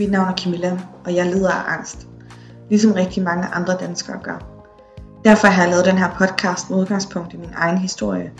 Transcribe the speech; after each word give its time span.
Mit 0.00 0.10
navn 0.10 0.28
er 0.28 0.36
Camilla, 0.36 0.78
og 1.04 1.14
jeg 1.14 1.26
lider 1.26 1.50
af 1.50 1.72
angst. 1.72 2.06
Ligesom 2.68 2.92
rigtig 2.92 3.22
mange 3.22 3.46
andre 3.46 3.76
danskere 3.80 4.18
gør. 4.22 4.46
Derfor 5.24 5.46
har 5.46 5.62
jeg 5.62 5.70
lavet 5.70 5.84
den 5.84 5.98
her 5.98 6.10
podcast 6.18 6.70
med 6.70 6.78
udgangspunkt 6.78 7.34
i 7.34 7.36
min 7.36 7.50
egen 7.56 7.78
historie. 7.78 8.30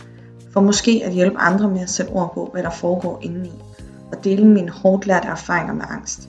For 0.53 0.61
måske 0.61 1.03
at 1.05 1.13
hjælpe 1.13 1.39
andre 1.39 1.69
med 1.69 1.81
at 1.81 1.91
sætte 1.91 2.11
ord 2.11 2.35
på, 2.35 2.49
hvad 2.53 2.63
der 2.63 2.71
foregår 2.71 3.19
indeni. 3.23 3.53
Og 4.13 4.25
dele 4.25 4.47
mine 4.47 4.71
hårdt 4.71 5.07
lærte 5.07 5.29
erfaringer 5.29 5.75
med 5.75 5.85
angst. 5.91 6.29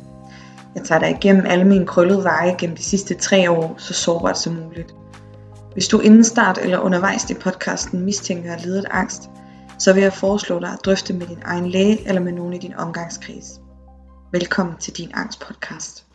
Jeg 0.76 0.83
tager 0.83 0.99
dig 0.99 1.10
igennem 1.10 1.46
alle 1.46 1.66
mine 1.66 1.86
krøllede 1.86 2.24
veje 2.24 2.56
gennem 2.58 2.76
de 2.76 2.84
sidste 2.84 3.13
tre 3.13 3.52
år, 3.52 3.76
så 3.78 3.94
sårbart 3.94 4.40
som 4.40 4.54
muligt. 4.54 4.96
Hvis 5.74 5.88
du 5.88 6.00
inden 6.00 6.24
start 6.24 6.60
eller 6.62 6.79
undervejs 6.79 7.29
i 7.29 7.34
podcasten 7.34 8.02
mistænker 8.06 8.54
at 8.54 8.63
lide 8.63 8.79
af 8.79 8.98
angst, 9.00 9.29
så 9.79 9.94
vil 9.94 10.04
jeg 10.04 10.13
foreslå 10.13 10.60
dig 10.60 10.70
at 10.70 10.79
drøfte 10.86 11.13
med 11.13 11.28
din 11.28 11.42
egen 11.46 11.66
læge 11.66 12.08
eller 12.08 12.22
med 12.22 12.32
nogen 12.32 12.54
i 12.54 12.58
din 12.58 12.74
omgangskreds. 12.78 13.60
Velkommen 14.34 14.78
til 14.78 14.98
din 14.98 15.12
angstpodcast. 15.13 16.08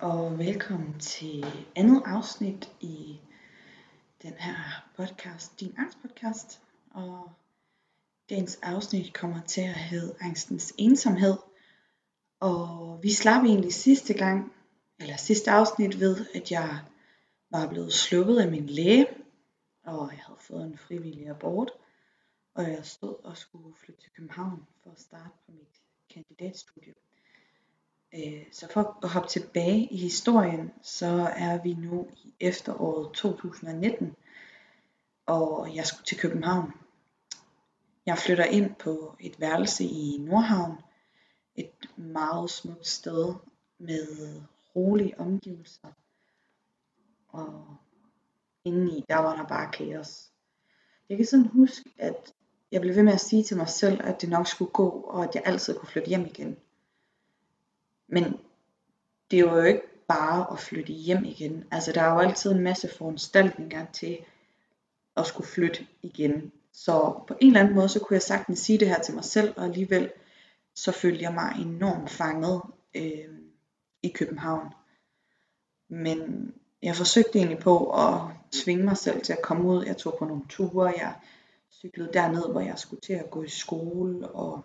Og 0.00 0.38
velkommen 0.38 0.98
til 1.00 1.46
andet 1.76 2.02
afsnit 2.06 2.70
i 2.80 3.20
den 4.22 4.32
her 4.38 4.54
podcast, 4.96 5.60
din 5.60 5.74
angstpodcast. 5.78 6.60
Og 6.90 7.30
dagens 8.30 8.58
afsnit 8.62 9.14
kommer 9.14 9.40
til 9.40 9.60
at 9.60 9.74
hedde 9.74 10.14
Angstens 10.20 10.74
ensomhed. 10.78 11.36
Og 12.44 12.98
vi 13.02 13.12
slap 13.12 13.44
egentlig 13.44 13.72
sidste 13.74 14.14
gang, 14.14 14.52
eller 15.00 15.16
sidste 15.16 15.50
afsnit 15.50 16.00
ved, 16.00 16.26
at 16.34 16.50
jeg 16.50 16.80
var 17.50 17.68
blevet 17.68 17.92
sluppet 17.92 18.38
af 18.38 18.50
min 18.50 18.66
læge, 18.66 19.06
og 19.84 20.10
jeg 20.12 20.20
havde 20.26 20.38
fået 20.40 20.64
en 20.66 20.78
frivillig 20.78 21.28
abort, 21.28 21.70
og 22.54 22.62
jeg 22.62 22.86
stod 22.86 23.14
og 23.24 23.36
skulle 23.36 23.74
flytte 23.74 24.02
til 24.02 24.10
København 24.16 24.66
for 24.82 24.90
at 24.90 25.00
starte 25.00 25.30
på 25.46 25.52
mit 25.52 25.82
kandidatstudie. 26.14 26.94
Øh, 28.14 28.46
så 28.52 28.68
for 28.72 28.98
at 29.02 29.08
hoppe 29.08 29.28
tilbage 29.28 29.88
i 29.90 29.96
historien, 29.96 30.72
så 30.82 31.32
er 31.36 31.62
vi 31.62 31.74
nu 31.74 32.08
i 32.24 32.34
efteråret 32.40 33.12
2019, 33.14 34.16
og 35.26 35.74
jeg 35.74 35.86
skulle 35.86 36.04
til 36.04 36.18
København. 36.18 36.72
Jeg 38.06 38.18
flytter 38.18 38.44
ind 38.44 38.74
på 38.74 39.16
et 39.20 39.40
værelse 39.40 39.84
i 39.84 40.16
Nordhavn, 40.20 40.83
et 41.56 41.88
meget 41.96 42.50
smukt 42.50 42.86
sted 42.86 43.34
med 43.78 44.40
rolige 44.76 45.20
omgivelser. 45.20 45.88
Og 47.28 47.76
indeni, 48.64 49.04
der 49.08 49.16
var 49.16 49.36
der 49.36 49.46
bare 49.46 49.70
kaos. 49.72 50.30
Jeg 51.08 51.16
kan 51.16 51.26
sådan 51.26 51.46
huske, 51.46 51.90
at 51.98 52.34
jeg 52.72 52.80
blev 52.80 52.94
ved 52.94 53.02
med 53.02 53.12
at 53.12 53.20
sige 53.20 53.42
til 53.42 53.56
mig 53.56 53.68
selv, 53.68 54.00
at 54.04 54.20
det 54.20 54.28
nok 54.28 54.46
skulle 54.46 54.70
gå, 54.70 54.88
og 54.88 55.24
at 55.24 55.34
jeg 55.34 55.42
altid 55.46 55.74
kunne 55.74 55.88
flytte 55.88 56.08
hjem 56.08 56.26
igen. 56.26 56.56
Men 58.08 58.24
det 59.30 59.44
var 59.44 59.56
jo 59.56 59.62
ikke 59.62 59.82
bare 60.08 60.52
at 60.52 60.58
flytte 60.58 60.92
hjem 60.92 61.24
igen. 61.24 61.64
Altså 61.70 61.92
der 61.92 62.02
er 62.02 62.12
jo 62.12 62.18
altid 62.18 62.52
en 62.52 62.60
masse 62.60 62.88
foranstaltninger 62.98 63.86
til 63.92 64.18
at 65.16 65.26
skulle 65.26 65.46
flytte 65.46 65.86
igen. 66.02 66.52
Så 66.72 67.22
på 67.28 67.34
en 67.40 67.46
eller 67.46 67.60
anden 67.60 67.74
måde, 67.74 67.88
så 67.88 68.00
kunne 68.00 68.14
jeg 68.14 68.22
sagtens 68.22 68.58
sige 68.58 68.78
det 68.78 68.88
her 68.88 69.02
til 69.02 69.14
mig 69.14 69.24
selv, 69.24 69.54
og 69.56 69.64
alligevel 69.64 70.10
så 70.74 70.92
følte 70.92 71.22
jeg 71.22 71.34
mig 71.34 71.52
enormt 71.60 72.10
fanget 72.10 72.62
øh, 72.94 73.38
i 74.02 74.08
København. 74.08 74.74
Men 75.88 76.52
jeg 76.82 76.96
forsøgte 76.96 77.38
egentlig 77.38 77.58
på 77.58 77.90
at 77.90 78.20
tvinge 78.52 78.84
mig 78.84 78.96
selv 78.96 79.22
til 79.22 79.32
at 79.32 79.42
komme 79.42 79.68
ud. 79.68 79.84
Jeg 79.84 79.96
tog 79.96 80.16
på 80.18 80.24
nogle 80.24 80.42
ture, 80.48 80.92
jeg 80.96 81.14
cyklede 81.72 82.10
derned, 82.12 82.50
hvor 82.50 82.60
jeg 82.60 82.78
skulle 82.78 83.00
til 83.00 83.12
at 83.12 83.30
gå 83.30 83.42
i 83.42 83.48
skole, 83.48 84.28
og 84.28 84.64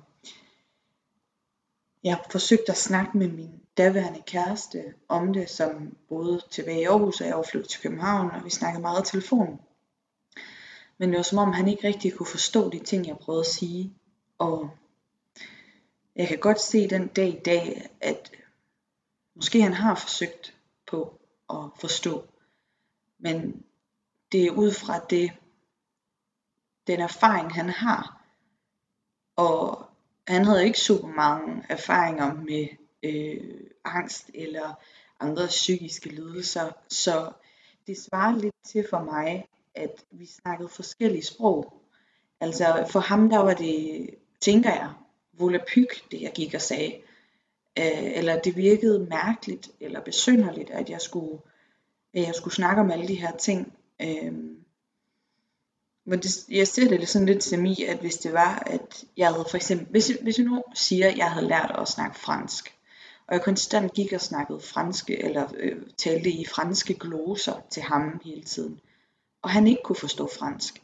jeg 2.04 2.20
forsøgte 2.32 2.72
at 2.72 2.78
snakke 2.78 3.18
med 3.18 3.28
min 3.28 3.62
daværende 3.78 4.22
kæreste 4.28 4.94
om 5.08 5.34
det, 5.34 5.50
som 5.50 5.98
boede 6.10 6.42
tilbage 6.52 6.82
i 6.82 6.84
Aarhus, 6.84 7.22
og 7.22 7.28
jeg 7.28 7.36
var 7.36 7.44
flyttet 7.52 7.70
til 7.70 7.82
København, 7.82 8.32
og 8.32 8.46
vi 8.46 8.50
snakkede 8.50 8.82
meget 8.82 9.08
i 9.08 9.12
telefon. 9.12 9.62
Men 10.98 11.10
det 11.10 11.18
var 11.18 11.24
som 11.24 11.38
om, 11.38 11.54
han 11.54 11.68
ikke 11.68 11.88
rigtig 11.88 12.14
kunne 12.14 12.28
forstå 12.28 12.70
de 12.70 12.80
ting, 12.80 13.08
jeg 13.08 13.18
prøvede 13.18 13.40
at 13.40 13.46
sige. 13.46 13.94
Og 14.38 14.70
jeg 16.20 16.28
kan 16.28 16.40
godt 16.40 16.62
se 16.62 16.90
den 16.90 17.08
dag 17.08 17.28
i 17.28 17.40
dag, 17.46 17.90
at 18.02 18.32
måske 19.36 19.62
han 19.62 19.74
har 19.74 19.96
forsøgt 19.96 20.58
på 20.88 21.20
at 21.50 21.66
forstå. 21.80 22.28
Men 23.20 23.64
det 24.32 24.46
er 24.46 24.52
ud 24.52 24.72
fra 24.72 25.00
det, 25.00 25.32
den 26.88 27.00
erfaring 27.00 27.54
han 27.54 27.70
har. 27.70 28.26
Og 29.36 29.90
han 30.28 30.46
havde 30.46 30.66
ikke 30.66 30.80
super 30.80 31.08
mange 31.08 31.64
erfaringer 31.70 32.34
med 32.34 32.68
øh, 33.04 33.70
angst 33.86 34.32
eller 34.34 34.74
andre 35.20 35.48
psykiske 35.48 36.10
lidelser, 36.10 36.72
så 36.90 37.32
det 37.88 37.98
svarer 37.98 38.38
lidt 38.38 38.56
til 38.66 38.88
for 38.90 39.04
mig, 39.04 39.48
at 39.76 40.06
vi 40.12 40.26
snakkede 40.26 40.70
forskellige 40.70 41.26
sprog. 41.26 41.82
Altså 42.40 42.88
for 42.92 43.00
ham 43.00 43.30
der 43.30 43.40
var 43.40 43.54
det, 43.54 44.10
tænker 44.42 44.70
jeg, 44.70 44.94
volapyk, 45.40 46.12
det 46.12 46.22
jeg 46.22 46.32
gik 46.36 46.54
og 46.54 46.62
sagde. 46.62 46.94
Øh, 47.80 48.18
eller 48.18 48.40
det 48.40 48.58
virkede 48.58 49.08
mærkeligt 49.10 49.70
eller 49.80 50.02
besynderligt, 50.02 50.70
at 50.70 50.90
jeg 50.90 51.02
skulle, 51.02 51.40
at 52.14 52.22
jeg 52.22 52.36
skulle 52.36 52.54
snakke 52.54 52.82
om 52.82 52.92
alle 52.92 53.08
de 53.08 53.16
her 53.16 53.38
ting. 53.38 53.74
Øh, 54.02 54.34
men 56.06 56.20
det, 56.20 56.50
jeg 56.50 56.68
ser 56.68 56.88
det 56.88 57.10
sådan 57.10 57.26
lidt 57.26 57.44
som 57.44 57.66
i, 57.66 57.84
at 57.84 57.98
hvis 57.98 58.18
det 58.18 58.34
var, 58.34 58.64
at 58.66 59.04
jeg 59.18 59.28
havde 59.28 59.46
for 59.50 59.58
eksempel, 59.58 59.88
hvis, 59.90 60.08
hvis 60.22 60.38
jeg 60.38 60.46
nu 60.46 60.64
siger, 60.74 61.08
at 61.08 61.18
jeg 61.18 61.32
havde 61.32 61.48
lært 61.48 61.76
at 61.80 61.88
snakke 61.88 62.20
fransk, 62.20 62.76
og 63.28 63.36
jeg 63.36 63.44
konstant 63.44 63.94
gik 63.94 64.14
og 64.14 64.22
snakkede 64.22 64.60
franske, 64.60 65.24
eller 65.24 65.48
øh, 65.58 65.82
talte 65.98 66.32
i 66.32 66.46
franske 66.46 66.94
gloser 66.94 67.62
til 67.70 67.84
ham 67.84 68.22
hele 68.26 68.44
tiden, 68.44 68.80
og 69.42 69.50
han 69.50 69.68
ikke 69.68 69.82
kunne 69.84 69.96
forstå 69.96 70.30
fransk, 70.40 70.82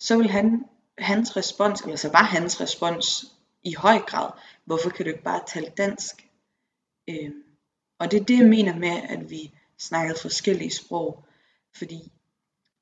så 0.00 0.16
vil 0.16 0.30
han, 0.30 0.64
hans 0.98 1.36
respons, 1.36 1.80
eller 1.80 1.96
så 1.96 2.08
var 2.08 2.22
hans 2.22 2.60
respons 2.60 3.26
i 3.62 3.74
høj 3.74 3.98
grad, 3.98 4.30
hvorfor 4.64 4.90
kan 4.90 5.04
du 5.04 5.10
ikke 5.10 5.22
bare 5.22 5.42
tale 5.46 5.72
dansk? 5.76 6.28
Øh, 7.08 7.30
og 7.98 8.10
det 8.10 8.20
er 8.20 8.24
det, 8.24 8.38
jeg 8.38 8.48
mener 8.48 8.78
med, 8.78 9.02
at 9.08 9.30
vi 9.30 9.52
snakkede 9.78 10.18
forskellige 10.22 10.70
sprog, 10.70 11.24
fordi 11.76 12.12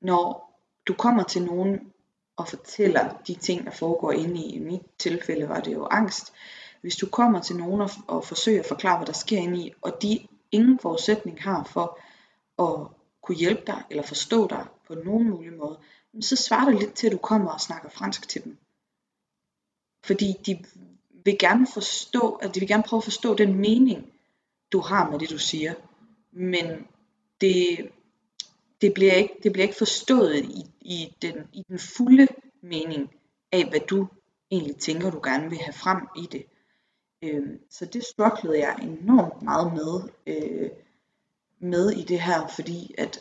når 0.01 0.49
du 0.87 0.93
kommer 0.93 1.23
til 1.23 1.43
nogen 1.43 1.93
og 2.39 2.47
fortæller 2.47 3.17
de 3.27 3.35
ting, 3.35 3.65
der 3.65 3.71
foregår 3.71 4.11
inde 4.11 4.41
i. 4.41 4.55
I 4.55 4.59
mit 4.59 4.81
tilfælde 4.97 5.49
var 5.49 5.59
det 5.59 5.73
jo 5.73 5.87
angst. 5.91 6.33
Hvis 6.81 6.95
du 6.95 7.09
kommer 7.09 7.41
til 7.41 7.55
nogen 7.55 7.81
og, 7.81 7.89
og 8.07 8.25
forsøger 8.25 8.59
at 8.59 8.65
forklare, 8.65 8.97
hvad 8.97 9.07
der 9.07 9.13
sker 9.13 9.37
inde 9.37 9.59
i, 9.59 9.73
og 9.81 10.01
de 10.01 10.27
ingen 10.51 10.79
forudsætning 10.79 11.43
har 11.43 11.63
for 11.63 11.99
at 12.63 12.87
kunne 13.21 13.37
hjælpe 13.37 13.63
dig 13.67 13.83
eller 13.89 14.03
forstå 14.03 14.47
dig 14.47 14.65
på 14.87 14.93
nogen 14.93 15.29
mulig 15.29 15.53
måde, 15.53 15.79
så 16.21 16.35
svarer 16.35 16.69
det 16.69 16.79
lidt 16.79 16.93
til, 16.93 17.07
at 17.07 17.13
du 17.13 17.17
kommer 17.17 17.51
og 17.51 17.61
snakker 17.61 17.89
fransk 17.89 18.29
til 18.29 18.43
dem. 18.43 18.57
Fordi 20.03 20.33
de 20.45 20.65
vil 21.25 21.37
gerne 21.39 21.67
forstå, 21.73 22.31
at 22.31 22.55
de 22.55 22.59
vil 22.59 22.69
gerne 22.69 22.83
prøve 22.83 22.97
at 22.97 23.03
forstå 23.03 23.35
den 23.35 23.55
mening, 23.55 24.13
du 24.71 24.79
har 24.79 25.09
med 25.09 25.19
det, 25.19 25.29
du 25.29 25.37
siger. 25.37 25.73
Men 26.31 26.87
det, 27.41 27.89
det 28.81 28.93
bliver 28.93 29.13
ikke, 29.13 29.33
det 29.43 29.51
bliver 29.51 29.63
ikke 29.63 29.77
forstået 29.77 30.35
i, 30.35 30.65
i, 30.81 31.15
den, 31.21 31.35
i 31.53 31.63
den 31.67 31.79
fulde 31.79 32.27
mening 32.61 33.13
af, 33.51 33.69
hvad 33.69 33.79
du 33.79 34.07
egentlig 34.51 34.77
tænker, 34.77 35.11
du 35.11 35.21
gerne 35.23 35.49
vil 35.49 35.57
have 35.57 35.73
frem 35.73 36.07
i 36.17 36.27
det. 36.31 36.45
Øh, 37.23 37.59
så 37.69 37.85
det 37.85 38.03
strugglede 38.03 38.59
jeg 38.59 38.75
enormt 38.81 39.41
meget 39.41 39.73
med, 39.73 40.09
øh, 40.27 40.69
med 41.59 41.91
i 41.91 42.03
det 42.03 42.21
her, 42.21 42.47
fordi 42.47 42.95
at 42.97 43.19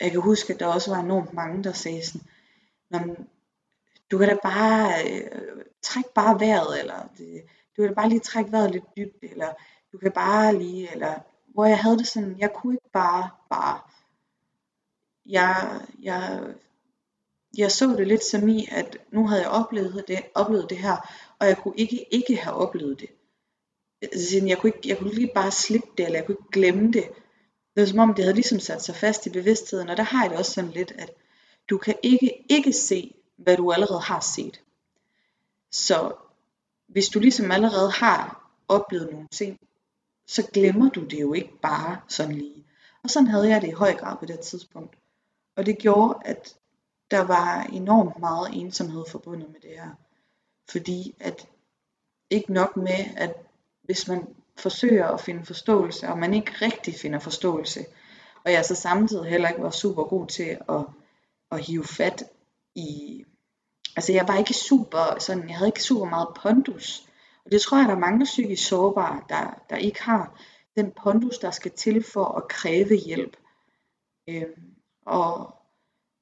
jeg 0.00 0.10
kan 0.10 0.20
huske, 0.20 0.54
at 0.54 0.60
der 0.60 0.66
også 0.66 0.90
var 0.94 1.02
enormt 1.02 1.32
mange, 1.32 1.64
der 1.64 1.72
sagde 1.72 2.06
sådan, 2.06 2.26
men, 2.90 3.16
du 4.12 4.18
kan 4.18 4.28
da 4.28 4.36
bare 4.42 5.10
øh, 5.10 5.64
trække 5.82 6.10
bare 6.14 6.40
vejret, 6.40 6.80
eller 6.80 7.08
det, 7.18 7.42
du 7.76 7.82
kan 7.82 7.88
da 7.88 7.94
bare 7.94 8.08
lige 8.08 8.20
trække 8.20 8.52
vejret 8.52 8.70
lidt 8.70 8.96
dybt, 8.96 9.22
eller 9.22 9.52
du 9.92 9.98
kan 9.98 10.12
bare 10.12 10.58
lige, 10.58 10.92
eller 10.92 11.14
hvor 11.54 11.64
jeg 11.64 11.78
havde 11.78 11.98
det 11.98 12.06
sådan, 12.06 12.38
jeg 12.38 12.52
kunne 12.52 12.74
ikke 12.74 12.90
bare, 12.92 13.30
bare, 13.50 13.80
jeg, 15.26 15.80
jeg, 16.02 16.40
jeg 17.58 17.72
så 17.72 17.86
det 17.86 18.08
lidt 18.08 18.24
som 18.24 18.48
i, 18.48 18.68
at 18.70 18.96
nu 19.12 19.26
havde 19.26 19.42
jeg 19.42 19.50
oplevet 19.50 20.04
det, 20.08 20.18
oplevet 20.34 20.70
det 20.70 20.78
her, 20.78 20.96
og 21.38 21.46
jeg 21.46 21.56
kunne 21.56 21.74
ikke 21.76 22.14
ikke 22.14 22.36
have 22.36 22.56
oplevet 22.56 23.00
det. 23.00 23.10
Altså, 24.02 24.46
jeg 24.46 24.58
kunne, 24.58 24.72
ikke, 24.76 24.88
jeg 24.88 24.98
kunne 24.98 25.14
lige 25.14 25.32
bare 25.34 25.50
slippe 25.50 25.88
det, 25.98 26.06
eller 26.06 26.18
jeg 26.18 26.26
kunne 26.26 26.36
ikke 26.40 26.52
glemme 26.52 26.92
det. 26.92 27.04
Det 27.74 27.80
var 27.80 27.86
som 27.86 27.98
om, 27.98 28.14
det 28.14 28.24
havde 28.24 28.34
ligesom 28.34 28.60
sat 28.60 28.82
sig 28.82 28.94
fast 28.94 29.26
i 29.26 29.30
bevidstheden, 29.30 29.88
og 29.88 29.96
der 29.96 30.02
har 30.02 30.22
jeg 30.22 30.30
det 30.30 30.38
også 30.38 30.52
sådan 30.52 30.70
lidt, 30.70 30.92
at 30.98 31.10
du 31.70 31.78
kan 31.78 31.94
ikke 32.02 32.44
ikke 32.48 32.72
se, 32.72 33.14
hvad 33.42 33.56
du 33.56 33.72
allerede 33.72 34.00
har 34.00 34.20
set. 34.20 34.62
Så 35.70 36.12
hvis 36.86 37.08
du 37.08 37.18
ligesom 37.18 37.50
allerede 37.50 37.90
har 37.90 38.50
oplevet 38.68 39.12
nogle 39.12 39.28
ting, 39.28 39.58
så 40.26 40.50
glemmer 40.52 40.90
du 40.90 41.04
det 41.04 41.20
jo 41.20 41.32
ikke 41.32 41.58
bare 41.62 42.00
sådan 42.08 42.34
lige. 42.34 42.64
Og 43.02 43.10
sådan 43.10 43.26
havde 43.26 43.48
jeg 43.48 43.62
det 43.62 43.68
i 43.68 43.72
høj 43.72 43.94
grad 43.94 44.16
på 44.18 44.26
det 44.26 44.40
tidspunkt. 44.40 44.96
Og 45.56 45.66
det 45.66 45.78
gjorde, 45.78 46.18
at 46.24 46.56
der 47.10 47.20
var 47.20 47.62
enormt 47.62 48.18
meget 48.18 48.48
ensomhed 48.52 49.04
forbundet 49.08 49.52
med 49.52 49.60
det 49.60 49.70
her. 49.70 49.90
Fordi 50.70 51.14
at 51.20 51.48
ikke 52.30 52.52
nok 52.52 52.76
med, 52.76 53.04
at 53.16 53.34
hvis 53.82 54.08
man 54.08 54.34
forsøger 54.56 55.06
at 55.06 55.20
finde 55.20 55.44
forståelse, 55.44 56.08
og 56.08 56.18
man 56.18 56.34
ikke 56.34 56.52
rigtig 56.62 56.94
finder 56.94 57.18
forståelse, 57.18 57.84
og 58.44 58.52
jeg 58.52 58.64
så 58.64 58.74
samtidig 58.74 59.30
heller 59.30 59.48
ikke 59.48 59.62
var 59.62 59.70
super 59.70 60.04
god 60.04 60.26
til 60.26 60.58
at, 60.68 60.84
at 61.50 61.64
hive 61.66 61.84
fat 61.84 62.24
i, 62.74 63.24
altså 63.96 64.12
jeg 64.12 64.28
var 64.28 64.38
ikke 64.38 64.54
super, 64.54 65.18
sådan, 65.18 65.48
jeg 65.48 65.56
havde 65.56 65.68
ikke 65.68 65.82
super 65.82 66.04
meget 66.04 66.28
pondus, 66.36 67.08
og 67.44 67.52
det 67.52 67.60
tror 67.60 67.78
jeg, 67.78 67.88
der 67.88 67.94
er 67.94 67.98
mange 67.98 68.24
psykisk 68.24 68.68
sårbare, 68.68 69.22
der, 69.28 69.62
der 69.70 69.76
ikke 69.76 70.02
har 70.02 70.40
den 70.76 70.92
pondus, 71.02 71.38
der 71.38 71.50
skal 71.50 71.70
til 71.70 72.04
for 72.12 72.24
at 72.24 72.48
kræve 72.48 72.96
hjælp. 72.96 73.36
Øh, 74.28 74.46
og 75.06 75.54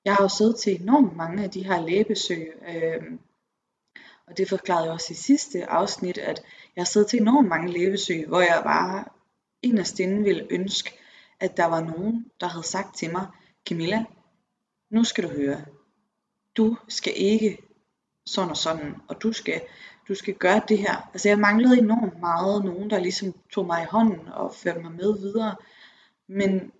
jeg 0.04 0.14
har 0.14 0.24
jo 0.24 0.28
siddet 0.28 0.56
til 0.56 0.82
enormt 0.82 1.16
mange 1.16 1.44
af 1.44 1.50
de 1.50 1.64
her 1.64 1.86
lægebesøg, 1.86 2.52
øh, 2.68 3.02
og 4.26 4.38
det 4.38 4.48
forklarede 4.48 4.84
jeg 4.84 4.92
også 4.92 5.12
i 5.12 5.16
sidste 5.16 5.66
afsnit, 5.66 6.18
at 6.18 6.42
jeg 6.76 6.82
har 6.82 6.86
siddet 6.86 7.10
til 7.10 7.20
enormt 7.20 7.48
mange 7.48 7.72
lægebesøg, 7.72 8.26
hvor 8.28 8.40
jeg 8.40 8.60
bare 8.64 9.04
inderst 9.62 10.00
inde 10.00 10.22
ville 10.22 10.46
ønske, 10.50 10.98
at 11.40 11.56
der 11.56 11.66
var 11.66 11.80
nogen, 11.80 12.26
der 12.40 12.46
havde 12.46 12.66
sagt 12.66 12.96
til 12.96 13.12
mig, 13.12 13.26
Camilla, 13.68 14.04
nu 14.90 15.04
skal 15.04 15.24
du 15.24 15.28
høre, 15.28 15.64
du 16.56 16.76
skal 16.88 17.12
ikke 17.16 17.58
sådan 18.26 18.50
og 18.50 18.56
sådan, 18.56 18.94
og 19.08 19.22
du 19.22 19.32
skal, 19.32 19.60
du 20.08 20.14
skal 20.14 20.34
gøre 20.34 20.62
det 20.68 20.78
her. 20.78 21.10
Altså 21.12 21.28
jeg 21.28 21.38
manglede 21.38 21.78
enormt 21.78 22.20
meget 22.20 22.64
nogen, 22.64 22.90
der 22.90 22.98
ligesom 22.98 23.34
tog 23.52 23.66
mig 23.66 23.82
i 23.82 23.90
hånden 23.90 24.28
og 24.28 24.54
førte 24.54 24.80
mig 24.80 24.92
med 24.92 25.18
videre. 25.18 25.56
Men, 26.28 26.72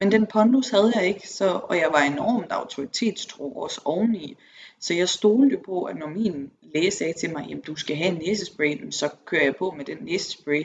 men 0.00 0.12
den 0.12 0.26
pondus 0.26 0.70
havde 0.70 0.92
jeg 0.94 1.06
ikke, 1.06 1.28
så, 1.28 1.60
og 1.64 1.76
jeg 1.76 1.88
var 1.92 2.00
enormt 2.00 2.52
autoritetstro 2.52 3.52
også 3.52 3.80
oveni. 3.84 4.36
Så 4.80 4.94
jeg 4.94 5.08
stolede 5.08 5.62
på, 5.64 5.84
at 5.84 5.96
når 5.96 6.08
min 6.08 6.52
læge 6.62 6.90
sagde 6.90 7.12
til 7.12 7.32
mig, 7.32 7.52
at 7.52 7.66
du 7.66 7.76
skal 7.76 7.96
have 7.96 8.08
en 8.08 8.18
næsespray, 8.18 8.90
så 8.90 9.10
kører 9.24 9.44
jeg 9.44 9.56
på 9.56 9.70
med 9.70 9.84
den 9.84 9.98
næsespray. 10.00 10.64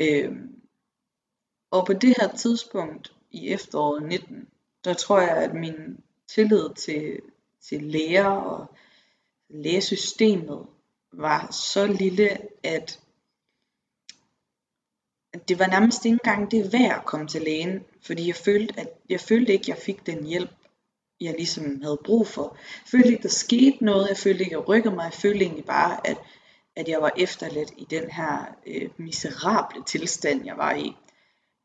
Øhm, 0.00 0.60
og 1.70 1.86
på 1.86 1.92
det 1.92 2.14
her 2.20 2.28
tidspunkt 2.36 3.12
i 3.30 3.48
efteråret 3.48 4.02
19, 4.02 4.48
der 4.84 4.94
tror 4.94 5.20
jeg, 5.20 5.36
at 5.36 5.54
min 5.54 6.00
tillid 6.28 6.74
til, 6.74 7.20
til 7.68 7.82
læger 7.82 8.26
og 8.26 8.66
lægesystemet 9.48 10.66
var 11.12 11.50
så 11.50 11.86
lille, 11.86 12.38
at, 12.62 13.00
at 15.32 15.48
det 15.48 15.58
var 15.58 15.66
nærmest 15.66 16.04
ikke 16.04 16.12
engang 16.12 16.50
det 16.50 16.72
værd 16.72 16.98
at 16.98 17.04
komme 17.04 17.28
til 17.28 17.42
lægen, 17.42 17.84
fordi 18.02 18.26
jeg 18.26 18.36
følte, 18.36 18.80
at 18.80 18.88
jeg 19.08 19.20
følte 19.20 19.52
ikke, 19.52 19.62
at 19.62 19.68
jeg 19.68 19.76
fik 19.76 20.06
den 20.06 20.26
hjælp, 20.26 20.50
jeg 21.20 21.34
ligesom 21.36 21.82
havde 21.82 22.00
brug 22.04 22.26
for. 22.26 22.56
Jeg 22.56 22.88
følte 22.90 23.08
ikke, 23.08 23.22
der 23.22 23.28
skete 23.28 23.84
noget, 23.84 24.08
jeg 24.08 24.16
følte 24.16 24.44
ikke, 24.44 24.56
at 24.56 24.60
jeg 24.60 24.68
rykkede 24.68 24.94
mig, 24.94 25.04
jeg 25.04 25.12
følte 25.12 25.44
egentlig 25.44 25.64
bare, 25.64 26.06
at, 26.06 26.18
at 26.76 26.88
jeg 26.88 27.02
var 27.02 27.12
efterladt 27.16 27.72
i 27.76 27.86
den 27.90 28.10
her 28.10 28.54
øh, 28.66 28.88
miserable 28.96 29.84
tilstand, 29.84 30.44
jeg 30.44 30.56
var 30.56 30.74
i. 30.74 30.96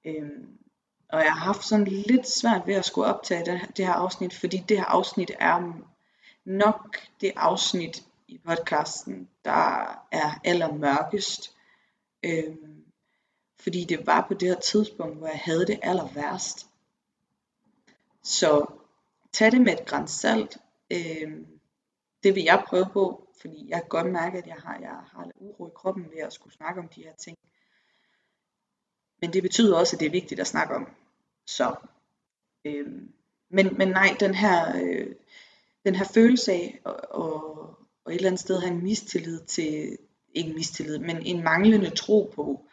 Øhm, 0.05 0.57
og 1.09 1.19
jeg 1.19 1.31
har 1.31 1.45
haft 1.45 1.63
sådan 1.63 1.85
lidt 1.85 2.29
svært 2.29 2.61
ved 2.65 2.75
at 2.75 2.85
skulle 2.85 3.07
optage 3.07 3.45
det, 3.45 3.77
det 3.77 3.85
her 3.85 3.93
afsnit, 3.93 4.33
fordi 4.33 4.63
det 4.69 4.77
her 4.77 4.85
afsnit 4.85 5.31
er 5.39 5.85
nok 6.45 6.97
det 7.21 7.33
afsnit 7.35 8.03
i 8.27 8.37
podcasten, 8.37 9.29
der 9.45 9.83
er 10.11 10.41
allermørkest. 10.43 11.55
Øhm, 12.23 12.85
fordi 13.59 13.83
det 13.83 14.07
var 14.07 14.25
på 14.27 14.33
det 14.33 14.47
her 14.47 14.59
tidspunkt, 14.59 15.17
hvor 15.17 15.27
jeg 15.27 15.39
havde 15.43 15.67
det 15.67 15.79
aller 15.81 16.13
værst. 16.13 16.67
Så 18.23 18.65
tag 19.31 19.51
det 19.51 19.61
med 19.61 19.73
et 19.73 19.85
græns 19.85 20.11
salt. 20.11 20.57
Øhm, 20.91 21.47
det 22.23 22.35
vil 22.35 22.43
jeg 22.43 22.63
prøve 22.67 22.85
på, 22.93 23.27
fordi 23.41 23.69
jeg 23.69 23.79
kan 23.81 23.89
godt 23.89 24.11
mærke, 24.11 24.37
at 24.37 24.47
jeg 24.47 24.55
har, 24.55 24.77
jeg 24.79 24.99
har 25.11 25.25
lidt 25.25 25.35
uro 25.39 25.67
i 25.67 25.71
kroppen 25.75 26.11
ved 26.11 26.19
at 26.19 26.33
skulle 26.33 26.53
snakke 26.53 26.81
om 26.81 26.87
de 26.87 27.03
her 27.03 27.13
ting. 27.13 27.37
Men 29.21 29.33
det 29.33 29.43
betyder 29.43 29.77
også, 29.77 29.95
at 29.95 29.99
det 29.99 30.05
er 30.05 30.11
vigtigt 30.11 30.39
at 30.39 30.47
snakke 30.47 30.75
om. 30.75 30.87
Så, 31.45 31.75
øhm, 32.65 33.13
men, 33.49 33.77
men 33.77 33.87
nej, 33.87 34.15
den 34.19 34.35
her, 34.35 34.81
øh, 34.83 35.15
den 35.85 35.95
her 35.95 36.05
følelse 36.05 36.51
af 36.51 36.79
og, 36.83 36.95
og, 37.09 37.43
og 38.05 38.11
et 38.11 38.15
eller 38.15 38.27
andet 38.27 38.41
sted 38.41 38.59
have 38.59 38.73
en 38.73 38.83
mistillid 38.83 39.39
til, 39.39 39.97
ikke 40.33 40.53
mistillid, 40.53 40.97
men 40.97 41.25
en 41.25 41.43
manglende 41.43 41.89
tro 41.89 42.31
på, 42.35 42.65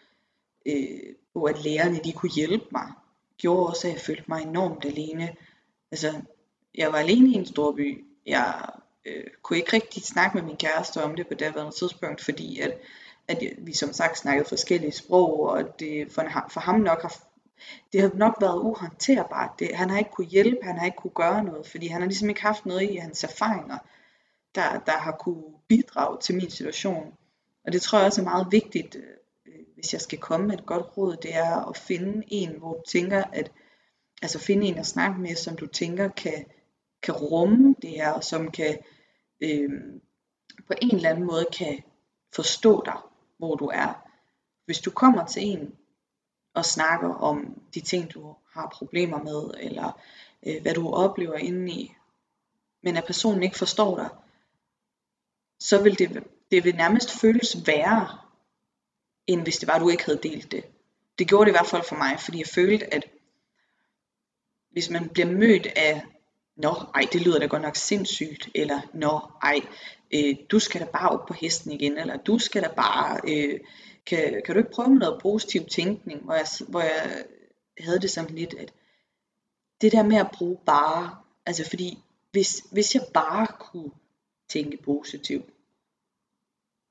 øh, 0.66 1.14
på 1.34 1.44
at 1.44 1.64
lærerne 1.64 2.00
de 2.04 2.12
kunne 2.12 2.32
hjælpe 2.32 2.66
mig, 2.72 2.92
gjorde 3.38 3.66
også, 3.66 3.88
at 3.88 3.94
jeg 3.94 4.00
følte 4.00 4.24
mig 4.28 4.42
enormt 4.42 4.84
alene. 4.84 5.36
Altså, 5.90 6.20
jeg 6.74 6.92
var 6.92 6.98
alene 6.98 7.30
i 7.30 7.34
en 7.34 7.46
stor 7.46 7.72
by. 7.72 8.04
Jeg 8.26 8.70
øh, 9.04 9.24
kunne 9.42 9.58
ikke 9.58 9.72
rigtig 9.72 10.02
snakke 10.02 10.36
med 10.36 10.46
min 10.46 10.56
kæreste 10.56 11.02
om 11.02 11.16
det 11.16 11.26
på 11.26 11.34
daværende 11.34 11.76
tidspunkt, 11.76 12.24
fordi 12.24 12.60
at 12.60 12.80
at 13.28 13.42
vi 13.58 13.72
som 13.72 13.92
sagt 13.92 14.18
snakkede 14.18 14.48
forskellige 14.48 14.92
sprog, 14.92 15.40
og 15.40 15.80
det 15.80 16.12
for, 16.12 16.24
for 16.50 16.60
ham 16.60 16.80
nok 16.80 17.02
har, 17.02 17.27
det 17.92 18.00
har 18.00 18.10
nok 18.14 18.36
været 18.40 18.58
uhåndterbart. 18.58 19.50
Det, 19.58 19.74
han 19.74 19.90
har 19.90 19.98
ikke 19.98 20.10
kunne 20.10 20.26
hjælpe, 20.26 20.58
han 20.62 20.78
har 20.78 20.86
ikke 20.86 20.96
kunne 20.96 21.10
gøre 21.14 21.44
noget, 21.44 21.66
fordi 21.66 21.86
han 21.86 22.00
har 22.00 22.08
ligesom 22.08 22.28
ikke 22.28 22.42
haft 22.42 22.66
noget 22.66 22.90
i 22.90 22.96
hans 22.96 23.24
erfaringer, 23.24 23.78
der, 24.54 24.78
der 24.78 24.98
har 24.98 25.12
kunne 25.12 25.44
bidrage 25.68 26.18
til 26.20 26.34
min 26.34 26.50
situation. 26.50 27.14
Og 27.64 27.72
det 27.72 27.82
tror 27.82 27.98
jeg 27.98 28.06
også 28.06 28.20
er 28.20 28.24
meget 28.24 28.46
vigtigt, 28.50 28.96
øh, 28.96 29.52
hvis 29.74 29.92
jeg 29.92 30.00
skal 30.00 30.18
komme 30.18 30.46
med 30.46 30.58
et 30.58 30.66
godt 30.66 30.96
råd, 30.96 31.16
det 31.16 31.34
er 31.34 31.68
at 31.68 31.76
finde 31.76 32.22
en, 32.28 32.50
hvor 32.58 32.72
du 32.72 32.82
tænker, 32.88 33.24
at 33.32 33.52
altså 34.22 34.38
finde 34.38 34.66
en 34.66 34.78
at 34.78 34.86
snakke 34.86 35.20
med, 35.20 35.36
som 35.36 35.56
du 35.56 35.66
tænker 35.66 36.08
kan, 36.08 36.44
kan 37.02 37.14
rumme 37.14 37.74
det 37.82 37.90
her, 37.90 38.10
og 38.10 38.24
som 38.24 38.50
kan 38.50 38.78
øh, 39.40 39.70
på 40.66 40.74
en 40.82 40.96
eller 40.96 41.10
anden 41.10 41.26
måde 41.26 41.46
kan 41.58 41.82
forstå 42.34 42.82
dig 42.84 42.96
hvor 43.38 43.54
du 43.54 43.66
er. 43.66 44.04
Hvis 44.64 44.80
du 44.80 44.90
kommer 44.90 45.26
til 45.26 45.42
en 45.42 45.74
og 46.58 46.64
snakker 46.64 47.14
om 47.14 47.62
de 47.74 47.80
ting, 47.80 48.14
du 48.14 48.34
har 48.52 48.68
problemer 48.72 49.22
med, 49.22 49.50
eller 49.60 50.00
øh, 50.46 50.62
hvad 50.62 50.74
du 50.74 50.90
oplever 50.90 51.34
indeni, 51.34 51.94
men 52.82 52.96
at 52.96 53.04
personen 53.04 53.42
ikke 53.42 53.58
forstår 53.58 53.96
dig, 53.96 54.08
så 55.60 55.82
vil 55.82 55.98
det, 55.98 56.24
det 56.50 56.64
vil 56.64 56.76
nærmest 56.76 57.10
føles 57.10 57.66
værre, 57.66 58.18
end 59.26 59.42
hvis 59.42 59.58
det 59.58 59.68
var, 59.68 59.74
at 59.74 59.80
du 59.80 59.88
ikke 59.88 60.04
havde 60.04 60.20
delt 60.22 60.52
det. 60.52 60.64
Det 61.18 61.28
gjorde 61.28 61.44
det 61.44 61.50
i 61.50 61.58
hvert 61.58 61.66
fald 61.66 61.82
for 61.88 61.96
mig, 61.96 62.20
fordi 62.20 62.38
jeg 62.38 62.46
følte, 62.46 62.94
at 62.94 63.04
hvis 64.70 64.90
man 64.90 65.08
bliver 65.08 65.26
mødt 65.26 65.66
af, 65.66 66.02
nå, 66.56 66.74
ej, 66.94 67.06
det 67.12 67.20
lyder 67.20 67.38
da 67.38 67.46
godt 67.46 67.62
nok 67.62 67.76
sindssygt, 67.76 68.48
eller 68.54 68.80
nå, 68.94 69.20
ej, 69.42 69.60
øh, 70.14 70.36
du 70.50 70.58
skal 70.58 70.80
da 70.80 70.86
bare 70.86 71.08
op 71.08 71.26
på 71.26 71.34
hesten 71.34 71.72
igen, 71.72 71.98
eller 71.98 72.16
du 72.16 72.38
skal 72.38 72.62
da 72.62 72.68
bare, 72.68 73.20
øh, 73.28 73.60
kan, 74.08 74.42
kan 74.44 74.54
du 74.54 74.58
ikke 74.58 74.70
prøve 74.70 74.88
med 74.88 74.98
noget 74.98 75.22
positiv 75.22 75.64
tænkning, 75.64 76.22
hvor 76.22 76.34
jeg, 76.34 76.46
hvor 76.68 76.80
jeg 76.80 77.24
havde 77.80 78.00
det 78.00 78.10
sådan 78.10 78.34
lidt, 78.34 78.54
at 78.54 78.72
det 79.80 79.92
der 79.92 80.02
med 80.02 80.16
at 80.16 80.30
bruge 80.38 80.58
bare, 80.66 81.16
altså 81.46 81.68
fordi 81.68 81.98
hvis, 82.32 82.62
hvis 82.72 82.94
jeg 82.94 83.02
bare 83.14 83.46
kunne 83.58 83.90
tænke 84.48 84.76
positivt, 84.76 85.48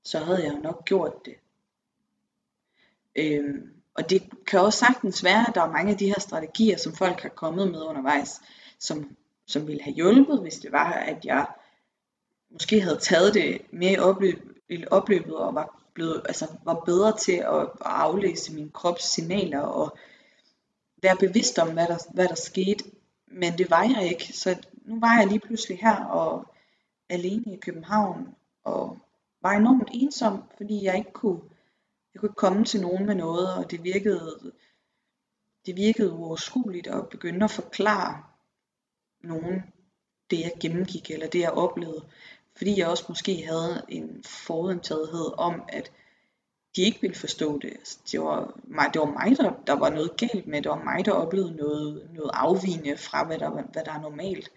så 0.03 0.19
havde 0.19 0.43
jeg 0.43 0.53
jo 0.53 0.59
nok 0.59 0.85
gjort 0.85 1.25
det. 1.25 1.35
Øhm, 3.15 3.73
og 3.93 4.09
det 4.09 4.29
kan 4.47 4.59
også 4.59 4.79
sagtens 4.79 5.23
være, 5.23 5.45
at 5.49 5.55
der 5.55 5.61
er 5.61 5.71
mange 5.71 5.91
af 5.91 5.97
de 5.97 6.07
her 6.07 6.19
strategier, 6.19 6.77
som 6.77 6.95
folk 6.95 7.21
har 7.21 7.29
kommet 7.29 7.71
med 7.71 7.81
undervejs, 7.81 8.41
som, 8.79 9.17
som 9.45 9.67
ville 9.67 9.81
have 9.83 9.93
hjulpet, 9.93 10.41
hvis 10.41 10.59
det 10.59 10.71
var, 10.71 10.91
at 10.91 11.25
jeg 11.25 11.45
måske 12.49 12.81
havde 12.81 12.97
taget 12.97 13.33
det 13.33 13.61
med 13.71 13.91
i 13.91 13.97
opløb, 14.67 14.87
opløbet 14.91 15.35
og 15.35 15.55
var, 15.55 15.83
blevet, 15.93 16.21
altså, 16.25 16.47
var 16.63 16.83
bedre 16.85 17.17
til 17.17 17.31
at, 17.31 17.61
at 17.61 17.69
aflæse 17.81 18.53
min 18.53 18.71
krops 18.71 19.03
signaler 19.03 19.59
og 19.59 19.97
være 21.01 21.17
bevidst 21.19 21.59
om, 21.59 21.73
hvad 21.73 21.87
der, 21.87 21.97
hvad 22.13 22.27
der 22.27 22.35
skete. 22.35 22.83
Men 23.27 23.57
det 23.57 23.69
var 23.69 23.83
jeg 23.83 24.09
ikke, 24.09 24.33
så 24.33 24.67
nu 24.85 24.99
var 24.99 25.19
jeg 25.19 25.27
lige 25.27 25.39
pludselig 25.39 25.79
her 25.79 26.05
og 26.05 26.45
alene 27.09 27.53
i 27.53 27.59
København 27.59 28.35
og 28.63 28.97
var 29.41 29.51
enormt 29.51 29.89
ensom, 29.93 30.43
fordi 30.57 30.83
jeg 30.83 30.97
ikke 30.97 31.11
kunne, 31.11 31.41
jeg 32.13 32.19
kunne 32.19 32.29
ikke 32.29 32.35
komme 32.35 32.65
til 32.65 32.81
nogen 32.81 33.05
med 33.05 33.15
noget, 33.15 33.53
og 33.53 33.71
det 33.71 33.83
virkede, 33.83 34.53
det 35.65 35.75
virkede 35.75 36.11
uoverskueligt 36.11 36.87
at 36.87 37.09
begynde 37.09 37.43
at 37.43 37.51
forklare 37.51 38.23
nogen 39.23 39.63
det 40.29 40.39
jeg 40.39 40.51
gennemgik, 40.61 41.11
eller 41.11 41.27
det 41.27 41.39
jeg 41.39 41.51
oplevede 41.51 42.05
fordi 42.57 42.79
jeg 42.79 42.87
også 42.87 43.05
måske 43.09 43.45
havde 43.45 43.85
en 43.89 44.23
forudindtagethed 44.23 45.33
om, 45.37 45.61
at 45.69 45.91
de 46.75 46.81
ikke 46.81 47.01
ville 47.01 47.15
forstå 47.15 47.59
det. 47.59 47.69
Altså, 47.69 47.97
det, 48.11 48.21
var 48.21 48.59
mig, 48.63 48.89
det 48.93 48.99
var 48.99 49.05
mig, 49.05 49.37
der, 49.37 49.51
der 49.67 49.73
var 49.73 49.89
noget 49.89 50.17
galt 50.17 50.47
med. 50.47 50.61
Det 50.61 50.69
var 50.69 50.83
mig, 50.83 51.05
der 51.05 51.11
oplevede 51.11 51.55
noget, 51.55 52.09
noget 52.13 52.31
afvigende 52.33 52.97
fra, 52.97 53.25
hvad 53.25 53.39
der, 53.39 53.49
hvad 53.49 53.83
der 53.85 53.91
er 53.93 54.01
normalt. 54.01 54.51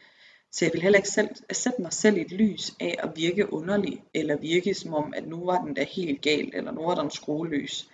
Så 0.52 0.64
jeg 0.64 0.72
ville 0.72 0.82
heller 0.82 0.98
ikke 0.98 1.08
selv, 1.08 1.28
sætte 1.52 1.82
mig 1.82 1.92
selv 1.92 2.16
i 2.16 2.20
et 2.20 2.32
lys 2.32 2.72
af 2.80 2.96
at 2.98 3.12
virke 3.16 3.52
underlig, 3.52 4.04
eller 4.14 4.36
virke 4.36 4.74
som 4.74 4.94
om, 4.94 5.14
at 5.16 5.26
nu 5.28 5.44
var 5.44 5.64
den 5.64 5.74
da 5.74 5.84
helt 5.84 6.22
galt, 6.22 6.54
eller 6.54 6.72
nu 6.72 6.82
var 6.82 6.94
den 6.94 7.10
skrueløs. 7.10 7.90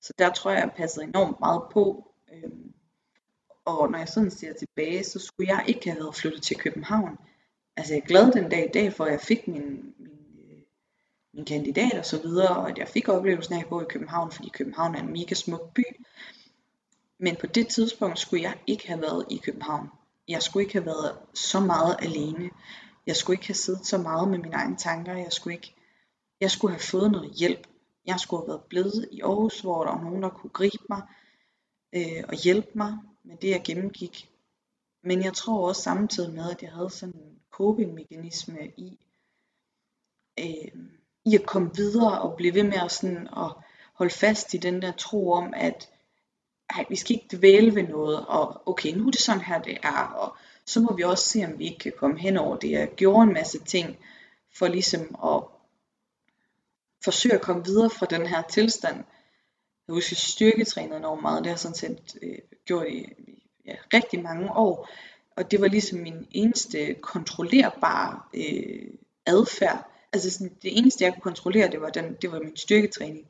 Så 0.00 0.12
der 0.18 0.32
tror 0.32 0.50
jeg, 0.50 0.60
jeg 0.60 0.72
passede 0.76 1.04
enormt 1.04 1.40
meget 1.40 1.62
på. 1.72 2.12
Øhm, 2.32 2.72
og 3.64 3.90
når 3.90 3.98
jeg 3.98 4.08
sådan 4.08 4.30
ser 4.30 4.52
tilbage, 4.52 5.04
så 5.04 5.18
skulle 5.18 5.54
jeg 5.54 5.64
ikke 5.68 5.90
have 5.90 6.00
været 6.00 6.14
flyttet 6.14 6.42
til 6.42 6.56
København. 6.56 7.18
Altså 7.78 7.94
jeg 7.94 8.02
er 8.02 8.06
glad 8.06 8.32
den 8.32 8.50
dag 8.50 8.64
i 8.68 8.72
dag 8.72 8.92
for, 8.92 9.04
at 9.04 9.12
jeg 9.12 9.20
fik 9.20 9.48
min, 9.48 9.94
min, 9.98 10.18
øh, 10.50 10.58
min 11.34 11.44
kandidat 11.44 11.94
og 11.94 12.04
så 12.04 12.22
videre, 12.22 12.56
og 12.56 12.70
at 12.70 12.78
jeg 12.78 12.88
fik 12.88 13.08
oplevelsen 13.08 13.54
af 13.54 13.60
at 13.60 13.68
bo 13.68 13.80
i 13.80 13.84
København, 13.88 14.32
fordi 14.32 14.48
København 14.48 14.94
er 14.94 15.00
en 15.00 15.12
mega 15.12 15.34
smuk 15.34 15.74
by. 15.74 15.82
Men 17.18 17.36
på 17.36 17.46
det 17.46 17.68
tidspunkt 17.68 18.18
skulle 18.18 18.42
jeg 18.42 18.54
ikke 18.66 18.88
have 18.88 19.00
været 19.00 19.26
i 19.30 19.36
København. 19.44 19.88
Jeg 20.28 20.42
skulle 20.42 20.64
ikke 20.64 20.72
have 20.72 20.86
været 20.86 21.18
så 21.34 21.60
meget 21.60 21.96
alene. 22.02 22.50
Jeg 23.06 23.16
skulle 23.16 23.34
ikke 23.34 23.46
have 23.46 23.54
siddet 23.54 23.86
så 23.86 23.98
meget 23.98 24.28
med 24.28 24.38
mine 24.38 24.54
egne 24.54 24.76
tanker. 24.76 25.16
Jeg 25.16 25.32
skulle 25.32 25.54
ikke 25.54 25.74
jeg 26.40 26.50
skulle 26.50 26.72
have 26.72 26.80
fået 26.80 27.10
noget 27.10 27.30
hjælp. 27.30 27.66
Jeg 28.06 28.20
skulle 28.20 28.42
have 28.42 28.48
været 28.48 28.62
blevet 28.68 29.08
i 29.12 29.20
Aarhus, 29.20 29.60
hvor 29.60 29.84
der 29.84 29.92
var 29.92 30.04
nogen, 30.04 30.22
der 30.22 30.28
kunne 30.28 30.50
gribe 30.50 30.84
mig 30.88 31.02
øh, 31.92 32.24
og 32.28 32.34
hjælpe 32.34 32.68
mig 32.74 32.98
med 33.24 33.36
det, 33.36 33.50
jeg 33.50 33.62
gennemgik. 33.64 34.30
Men 35.02 35.24
jeg 35.24 35.34
tror 35.34 35.68
også 35.68 35.82
samtidig 35.82 36.34
med, 36.34 36.50
at 36.50 36.62
jeg 36.62 36.72
havde 36.72 36.90
sådan 36.90 37.14
en 37.14 37.38
coping-mekanisme 37.50 38.72
i, 38.76 38.98
øh, 40.38 40.72
i 41.24 41.34
at 41.34 41.46
komme 41.46 41.70
videre 41.74 42.20
og 42.20 42.36
blive 42.36 42.54
ved 42.54 42.62
med 42.62 42.78
at, 42.84 42.92
sådan, 42.92 43.28
at 43.36 43.52
holde 43.94 44.14
fast 44.14 44.54
i 44.54 44.56
den 44.56 44.82
der 44.82 44.92
tro 44.92 45.32
om, 45.32 45.52
at 45.56 45.90
ej, 46.70 46.84
vi 46.88 46.96
skal 46.96 47.16
ikke 47.16 47.36
dvæle 47.36 47.74
ved 47.74 47.82
noget, 47.82 48.26
og 48.26 48.68
okay, 48.68 48.92
nu 48.92 49.06
er 49.06 49.10
det 49.10 49.20
sådan 49.20 49.40
her, 49.40 49.62
det 49.62 49.78
er, 49.82 50.04
og 50.04 50.36
så 50.64 50.80
må 50.80 50.96
vi 50.96 51.02
også 51.02 51.24
se, 51.24 51.44
om 51.44 51.58
vi 51.58 51.64
ikke 51.64 51.78
kan 51.78 51.92
komme 51.98 52.18
hen 52.18 52.36
over 52.36 52.56
det. 52.56 52.70
Jeg 52.70 52.88
gjorde 52.96 53.22
en 53.22 53.32
masse 53.32 53.58
ting 53.58 53.98
for 54.58 54.68
ligesom 54.68 55.00
at 55.24 55.42
forsøge 57.04 57.34
at 57.34 57.40
komme 57.40 57.64
videre 57.64 57.90
fra 57.90 58.06
den 58.06 58.26
her 58.26 58.42
tilstand. 58.42 59.04
Jeg 59.88 59.94
husker, 59.94 60.14
jeg 60.14 60.18
styrketrænede 60.18 60.96
enormt 60.96 61.22
meget, 61.22 61.44
det 61.44 61.50
har 61.50 61.56
sådan 61.56 61.74
set 61.74 62.18
øh, 62.22 62.38
gjort 62.64 62.86
i 62.88 63.37
ja, 63.68 63.74
rigtig 63.94 64.22
mange 64.22 64.52
år, 64.52 64.88
og 65.36 65.50
det 65.50 65.60
var 65.60 65.68
ligesom 65.68 65.98
min 65.98 66.26
eneste 66.30 66.94
kontrollerbare 66.94 68.20
øh, 68.34 68.90
adfærd. 69.26 69.90
Altså 70.12 70.30
sådan, 70.30 70.56
det 70.62 70.78
eneste, 70.78 71.04
jeg 71.04 71.12
kunne 71.12 71.22
kontrollere, 71.22 71.70
det 71.70 71.80
var, 71.80 71.90
den, 71.90 72.16
det 72.22 72.32
var 72.32 72.38
min 72.38 72.56
styrketræning 72.56 73.26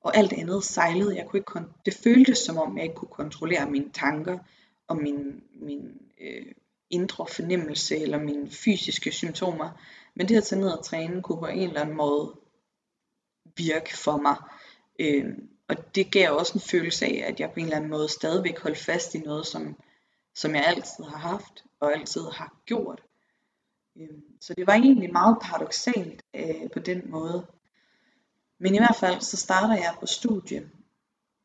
og 0.00 0.16
alt 0.16 0.32
andet 0.32 0.64
sejlede. 0.64 1.16
Jeg 1.16 1.26
kunne 1.26 1.38
ikke 1.38 1.60
det 1.86 1.94
føltes 1.94 2.38
som 2.38 2.58
om, 2.58 2.76
jeg 2.76 2.84
ikke 2.84 2.96
kunne 2.96 3.08
kontrollere 3.08 3.70
mine 3.70 3.90
tanker 3.92 4.38
og 4.88 4.96
min, 4.96 5.42
min 5.52 6.00
øh, 6.20 6.46
indre 6.90 7.26
fornemmelse 7.26 7.96
eller 7.96 8.18
mine 8.18 8.50
fysiske 8.50 9.12
symptomer. 9.12 9.70
Men 10.14 10.28
det 10.28 10.36
at 10.36 10.44
tage 10.44 10.60
ned 10.60 10.70
og 10.70 10.84
træne 10.84 11.22
kunne 11.22 11.38
på 11.38 11.46
en 11.46 11.68
eller 11.68 11.80
anden 11.80 11.96
måde 11.96 12.34
virke 13.56 13.98
for 13.98 14.16
mig. 14.16 14.36
Øh, 14.98 15.24
og 15.70 15.94
det 15.94 16.12
gav 16.12 16.30
også 16.30 16.52
en 16.54 16.60
følelse 16.60 17.06
af, 17.06 17.24
at 17.26 17.40
jeg 17.40 17.50
på 17.50 17.60
en 17.60 17.64
eller 17.64 17.76
anden 17.76 17.90
måde 17.90 18.08
stadigvæk 18.08 18.58
holdt 18.58 18.78
fast 18.78 19.14
i 19.14 19.18
noget, 19.18 19.46
som, 19.46 19.76
som 20.34 20.54
jeg 20.54 20.64
altid 20.66 21.04
har 21.04 21.18
haft 21.18 21.64
og 21.80 21.92
altid 21.92 22.20
har 22.20 22.56
gjort. 22.66 23.02
Øhm, 23.96 24.22
så 24.40 24.54
det 24.54 24.66
var 24.66 24.72
egentlig 24.72 25.12
meget 25.12 25.36
paradoxalt 25.42 26.22
øh, 26.34 26.70
på 26.72 26.78
den 26.78 27.10
måde. 27.10 27.46
Men 28.58 28.74
i 28.74 28.78
hvert 28.78 28.96
fald 29.00 29.20
så 29.20 29.36
starter 29.36 29.74
jeg 29.74 29.96
på 30.00 30.06
studie 30.06 30.70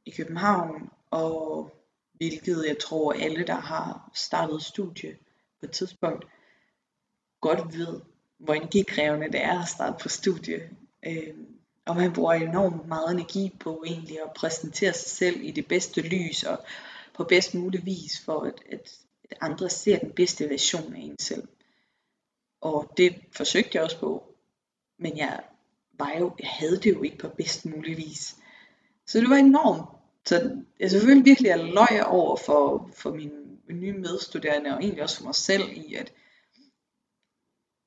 i 0.06 0.12
København, 0.12 0.90
og 1.12 1.70
hvilket 2.14 2.66
jeg 2.68 2.78
tror 2.80 3.14
alle, 3.14 3.48
der 3.48 3.60
har 3.60 4.12
startet 4.14 4.64
studie 4.64 5.18
på 5.60 5.66
et 5.66 5.72
tidspunkt, 5.72 6.26
godt 7.42 7.78
ved, 7.78 8.02
hvor 8.38 8.54
energikrævende 8.54 9.32
det 9.32 9.44
er 9.44 9.62
at 9.62 9.68
starte 9.68 10.04
på 10.04 10.10
studie. 10.10 10.70
Øh, 11.06 11.36
og 11.86 11.96
man 11.96 12.14
bruger 12.14 12.34
enormt 12.34 12.88
meget 12.88 13.12
energi 13.12 13.56
på 13.60 13.84
egentlig 13.88 14.22
at 14.22 14.34
præsentere 14.36 14.94
sig 14.94 15.10
selv 15.10 15.44
i 15.44 15.52
det 15.52 15.68
bedste 15.68 16.02
lys 16.02 16.44
og 16.44 16.60
på 17.14 17.24
bedst 17.24 17.56
mulig 17.56 17.86
vis, 17.86 18.20
for 18.26 18.42
at, 18.42 18.64
at, 18.72 18.98
at 19.32 19.38
andre 19.42 19.70
ser 19.70 20.00
den 20.00 20.12
bedste 20.12 20.50
version 20.50 20.96
af 20.96 21.00
en 21.00 21.20
selv. 21.20 21.48
Og 22.62 22.94
det 22.98 23.16
forsøgte 23.32 23.72
jeg 23.74 23.84
også 23.84 24.00
på, 24.00 24.24
men 25.00 25.18
jeg 25.18 25.44
var 25.94 26.14
jo, 26.20 26.36
jeg 26.40 26.50
havde 26.50 26.78
det 26.78 26.94
jo 26.96 27.04
ikke 27.04 27.18
på 27.18 27.28
bedst 27.28 27.66
mulig 27.66 27.98
vis. 27.98 28.36
Så 29.06 29.20
det 29.20 29.30
var 29.30 29.36
enormt. 29.36 29.90
Så 30.26 30.62
jeg 30.80 30.92
selvfølgelig 30.92 31.26
virkelig 31.26 31.50
jeg 31.50 31.60
løg 31.60 32.06
over 32.06 32.38
for, 32.46 32.90
for 32.94 33.12
mine 33.12 33.32
nye 33.70 33.94
medstuderende, 33.94 34.74
og 34.74 34.80
egentlig 34.80 35.04
også 35.04 35.18
for 35.18 35.26
mig 35.26 35.36
selv 35.36 35.64
i, 35.74 35.96
at, 35.96 36.14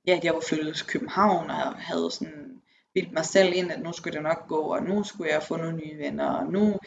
ja, 0.06 0.16
at 0.16 0.24
jeg 0.24 0.34
var 0.34 0.40
flyttet 0.48 0.76
til 0.76 0.86
København, 0.86 1.50
og 1.50 1.74
havde 1.74 2.10
sådan 2.10 2.47
bildt 2.94 3.12
mig 3.12 3.24
selv 3.26 3.52
ind, 3.54 3.72
at 3.72 3.82
nu 3.82 3.92
skulle 3.92 4.14
det 4.14 4.22
nok 4.22 4.48
gå, 4.48 4.60
og 4.60 4.82
nu 4.82 5.02
skulle 5.02 5.32
jeg 5.32 5.42
få 5.42 5.56
nogle 5.56 5.76
nye 5.76 5.98
venner, 5.98 6.30
og 6.30 6.52
nu, 6.52 6.78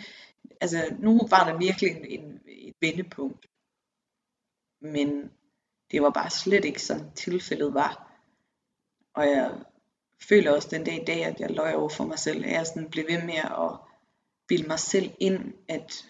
altså, 0.62 0.96
nu 1.00 1.20
var 1.30 1.50
der 1.50 1.58
virkelig 1.58 1.92
en, 1.92 2.06
en, 2.06 2.42
et 2.48 2.76
vendepunkt. 2.82 3.48
Men 4.82 5.32
det 5.92 6.02
var 6.02 6.10
bare 6.10 6.30
slet 6.30 6.66
ikke 6.66 6.82
sådan 6.82 7.12
tilfældet 7.16 7.74
var. 7.74 8.12
Og 9.14 9.28
jeg 9.28 9.52
føler 10.30 10.52
også 10.52 10.68
den 10.72 10.84
dag 10.84 11.02
i 11.02 11.06
dag, 11.06 11.26
at 11.26 11.40
jeg 11.40 11.50
løj 11.50 11.74
over 11.74 11.90
for 11.90 12.04
mig 12.04 12.20
selv, 12.20 12.46
at 12.46 12.52
jeg 12.52 12.68
sådan 12.68 12.90
blev 12.90 13.08
ved 13.08 13.24
med 13.24 13.38
at 13.38 13.80
bilde 14.48 14.68
mig 14.68 14.80
selv 14.80 15.12
ind, 15.20 15.54
at 15.68 16.06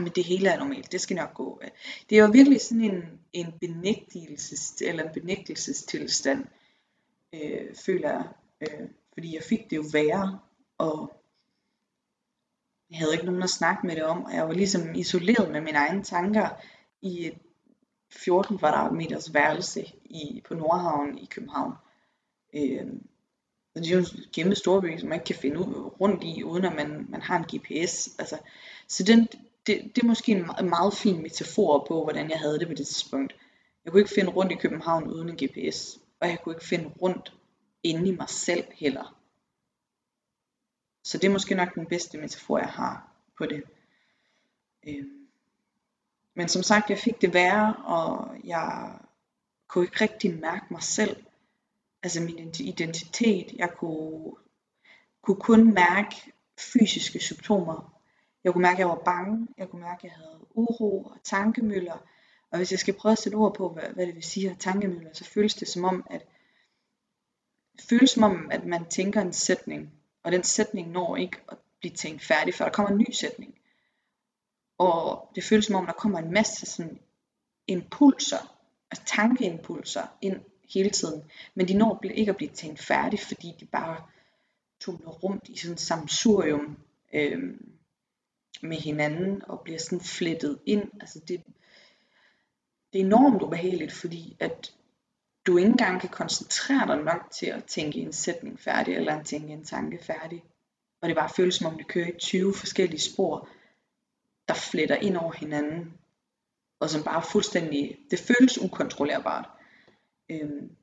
men 0.00 0.12
det 0.14 0.24
hele 0.24 0.48
er 0.48 0.58
normalt, 0.58 0.92
det 0.92 1.00
skal 1.00 1.16
nok 1.16 1.34
gå. 1.34 1.62
Det 2.10 2.18
er 2.18 2.22
jo 2.22 2.30
virkelig 2.32 2.60
sådan 2.60 2.84
en, 2.84 3.20
en 3.32 3.52
benægtelses, 3.60 4.82
eller 4.82 5.02
en 5.02 5.14
benægtelsestilstand, 5.14 6.44
øh, 7.34 7.74
føler 7.74 8.10
jeg. 8.10 8.28
Øh, 8.60 8.88
fordi 9.12 9.34
jeg 9.34 9.42
fik 9.42 9.70
det 9.70 9.76
jo 9.76 9.84
værre, 9.92 10.38
og 10.78 11.12
jeg 12.90 12.98
havde 12.98 13.12
ikke 13.12 13.26
nogen 13.26 13.42
at 13.42 13.50
snakke 13.50 13.86
med 13.86 13.96
det 13.96 14.04
om, 14.04 14.24
og 14.24 14.34
jeg 14.34 14.48
var 14.48 14.54
ligesom 14.54 14.94
isoleret 14.94 15.52
med 15.52 15.60
mine 15.60 15.78
egne 15.78 16.04
tanker 16.04 16.48
i 17.02 17.26
et 17.26 17.38
14 18.10 18.58
kvadratmeters 18.58 19.34
værelse 19.34 19.84
i, 20.04 20.42
på 20.48 20.54
Nordhavn 20.54 21.18
i 21.18 21.26
København. 21.26 21.72
Øh, 22.54 22.86
det 23.74 23.90
er 23.90 23.96
jo 23.96 23.98
en 23.98 24.06
kæmpe 24.32 24.54
storby, 24.54 24.98
som 24.98 25.08
man 25.08 25.16
ikke 25.16 25.24
kan 25.24 25.34
finde 25.36 25.58
ud, 25.58 25.90
rundt 26.00 26.24
i, 26.24 26.42
uden 26.42 26.64
at 26.64 26.74
man, 26.74 27.06
man 27.08 27.22
har 27.22 27.36
en 27.36 27.44
GPS. 27.44 28.08
Altså, 28.18 28.38
så 28.88 29.02
den, 29.02 29.28
det, 29.66 29.92
det 29.94 30.02
er 30.02 30.06
måske 30.06 30.32
en 30.32 30.68
meget 30.68 30.94
fin 30.94 31.22
metafor 31.22 31.84
på, 31.88 32.02
hvordan 32.02 32.30
jeg 32.30 32.38
havde 32.38 32.58
det 32.58 32.68
på 32.68 32.74
det 32.74 32.86
tidspunkt. 32.86 33.36
Jeg 33.84 33.92
kunne 33.92 34.00
ikke 34.00 34.14
finde 34.14 34.30
rundt 34.30 34.52
i 34.52 34.54
København 34.54 35.08
uden 35.08 35.28
en 35.28 35.36
GPS, 35.36 35.98
og 36.20 36.28
jeg 36.28 36.38
kunne 36.40 36.54
ikke 36.54 36.66
finde 36.66 36.88
rundt 37.02 37.34
inde 37.82 38.08
i 38.08 38.16
mig 38.16 38.28
selv 38.28 38.64
heller. 38.72 39.18
Så 41.04 41.18
det 41.18 41.24
er 41.24 41.32
måske 41.32 41.54
nok 41.54 41.74
den 41.74 41.86
bedste 41.86 42.18
metafor, 42.18 42.58
jeg 42.58 42.68
har 42.68 43.12
på 43.38 43.46
det. 43.46 43.62
Øhm. 44.88 45.28
Men 46.34 46.48
som 46.48 46.62
sagt, 46.62 46.90
jeg 46.90 46.98
fik 46.98 47.20
det 47.20 47.34
værre, 47.34 47.76
og 47.76 48.36
jeg 48.44 48.98
kunne 49.68 49.84
ikke 49.84 50.00
rigtig 50.00 50.40
mærke 50.40 50.66
mig 50.70 50.82
selv 50.82 51.24
altså 52.02 52.20
min 52.22 52.54
identitet. 52.60 53.52
Jeg 53.52 53.70
kunne, 53.78 54.32
kunne 55.22 55.40
kun 55.40 55.74
mærke 55.74 56.32
fysiske 56.58 57.18
symptomer. 57.18 58.00
Jeg 58.44 58.52
kunne 58.52 58.62
mærke, 58.62 58.74
at 58.74 58.78
jeg 58.78 58.88
var 58.88 59.02
bange. 59.04 59.48
Jeg 59.58 59.68
kunne 59.68 59.82
mærke, 59.82 59.98
at 59.98 60.04
jeg 60.04 60.12
havde 60.12 60.46
uro 60.54 61.02
og 61.02 61.16
tankemøller. 61.24 61.98
Og 62.50 62.58
hvis 62.58 62.70
jeg 62.70 62.78
skal 62.78 62.94
prøve 62.94 63.12
at 63.12 63.18
sætte 63.18 63.36
ord 63.36 63.54
på, 63.54 63.68
hvad, 63.68 63.82
hvad 63.82 64.06
det 64.06 64.14
vil 64.14 64.22
sige 64.22 64.50
at 64.50 64.58
tankemøller, 64.58 65.12
så 65.12 65.24
føles 65.24 65.54
det 65.54 65.68
som 65.68 65.84
om, 65.84 66.06
at 66.10 66.26
føles 67.80 68.10
som 68.10 68.22
om, 68.22 68.50
at 68.50 68.64
man 68.64 68.88
tænker 68.88 69.20
en 69.20 69.32
sætning, 69.32 69.92
og 70.22 70.32
den 70.32 70.42
sætning 70.42 70.90
når 70.90 71.16
ikke 71.16 71.38
at 71.48 71.58
blive 71.80 71.94
tænkt 71.94 72.24
færdig, 72.24 72.54
før 72.54 72.64
der 72.64 72.72
kommer 72.72 72.90
en 72.90 72.98
ny 72.98 73.10
sætning. 73.12 73.54
Og 74.78 75.28
det 75.34 75.44
føles 75.44 75.64
som 75.64 75.76
om, 75.76 75.86
der 75.86 75.92
kommer 75.92 76.18
en 76.18 76.32
masse 76.32 76.66
sådan 76.66 76.98
impulser, 77.66 78.58
altså 78.90 79.04
tankeimpulser 79.06 80.16
ind 80.20 80.40
hele 80.74 80.90
tiden. 80.90 81.22
Men 81.54 81.68
de 81.68 81.74
når 81.74 82.00
ikke 82.04 82.30
at 82.30 82.36
blive 82.36 82.50
tænkt 82.50 82.82
færdig, 82.82 83.20
fordi 83.20 83.54
de 83.60 83.66
bare 83.66 84.04
tumler 84.80 85.10
rundt 85.10 85.48
i 85.48 85.56
sådan 85.56 85.74
en 85.74 85.78
samsurium 85.78 86.78
øh, 87.12 87.54
med 88.62 88.76
hinanden 88.76 89.42
og 89.48 89.60
bliver 89.60 89.78
sådan 89.78 90.00
flettet 90.00 90.58
ind. 90.66 90.90
Altså 91.00 91.20
det, 91.28 91.42
det 92.92 93.00
er 93.00 93.04
enormt 93.04 93.42
ubehageligt, 93.42 93.92
fordi 93.92 94.36
at 94.40 94.74
du 95.46 95.56
ikke 95.56 95.70
engang 95.70 96.00
kan 96.00 96.10
koncentrere 96.10 96.86
dig 96.86 97.04
nok 97.04 97.30
til 97.30 97.46
at 97.46 97.64
tænke 97.64 97.98
en 97.98 98.12
sætning 98.12 98.60
færdig, 98.60 98.94
eller 98.94 99.18
at 99.18 99.26
tænke 99.26 99.48
en 99.48 99.64
tanke 99.64 99.98
færdig. 100.04 100.44
Og 101.02 101.08
det 101.08 101.16
bare 101.16 101.30
føles 101.36 101.54
som 101.54 101.66
om 101.66 101.76
det 101.76 101.88
kører 101.88 102.08
i 102.08 102.18
20 102.18 102.54
forskellige 102.54 103.00
spor, 103.00 103.48
der 104.48 104.54
fletter 104.54 104.96
ind 104.96 105.16
over 105.16 105.32
hinanden, 105.32 105.94
og 106.80 106.90
som 106.90 107.04
bare 107.04 107.22
fuldstændig, 107.32 107.98
det 108.10 108.18
føles 108.18 108.58
ukontrollerbart. 108.58 109.48
Øhm, 110.30 110.76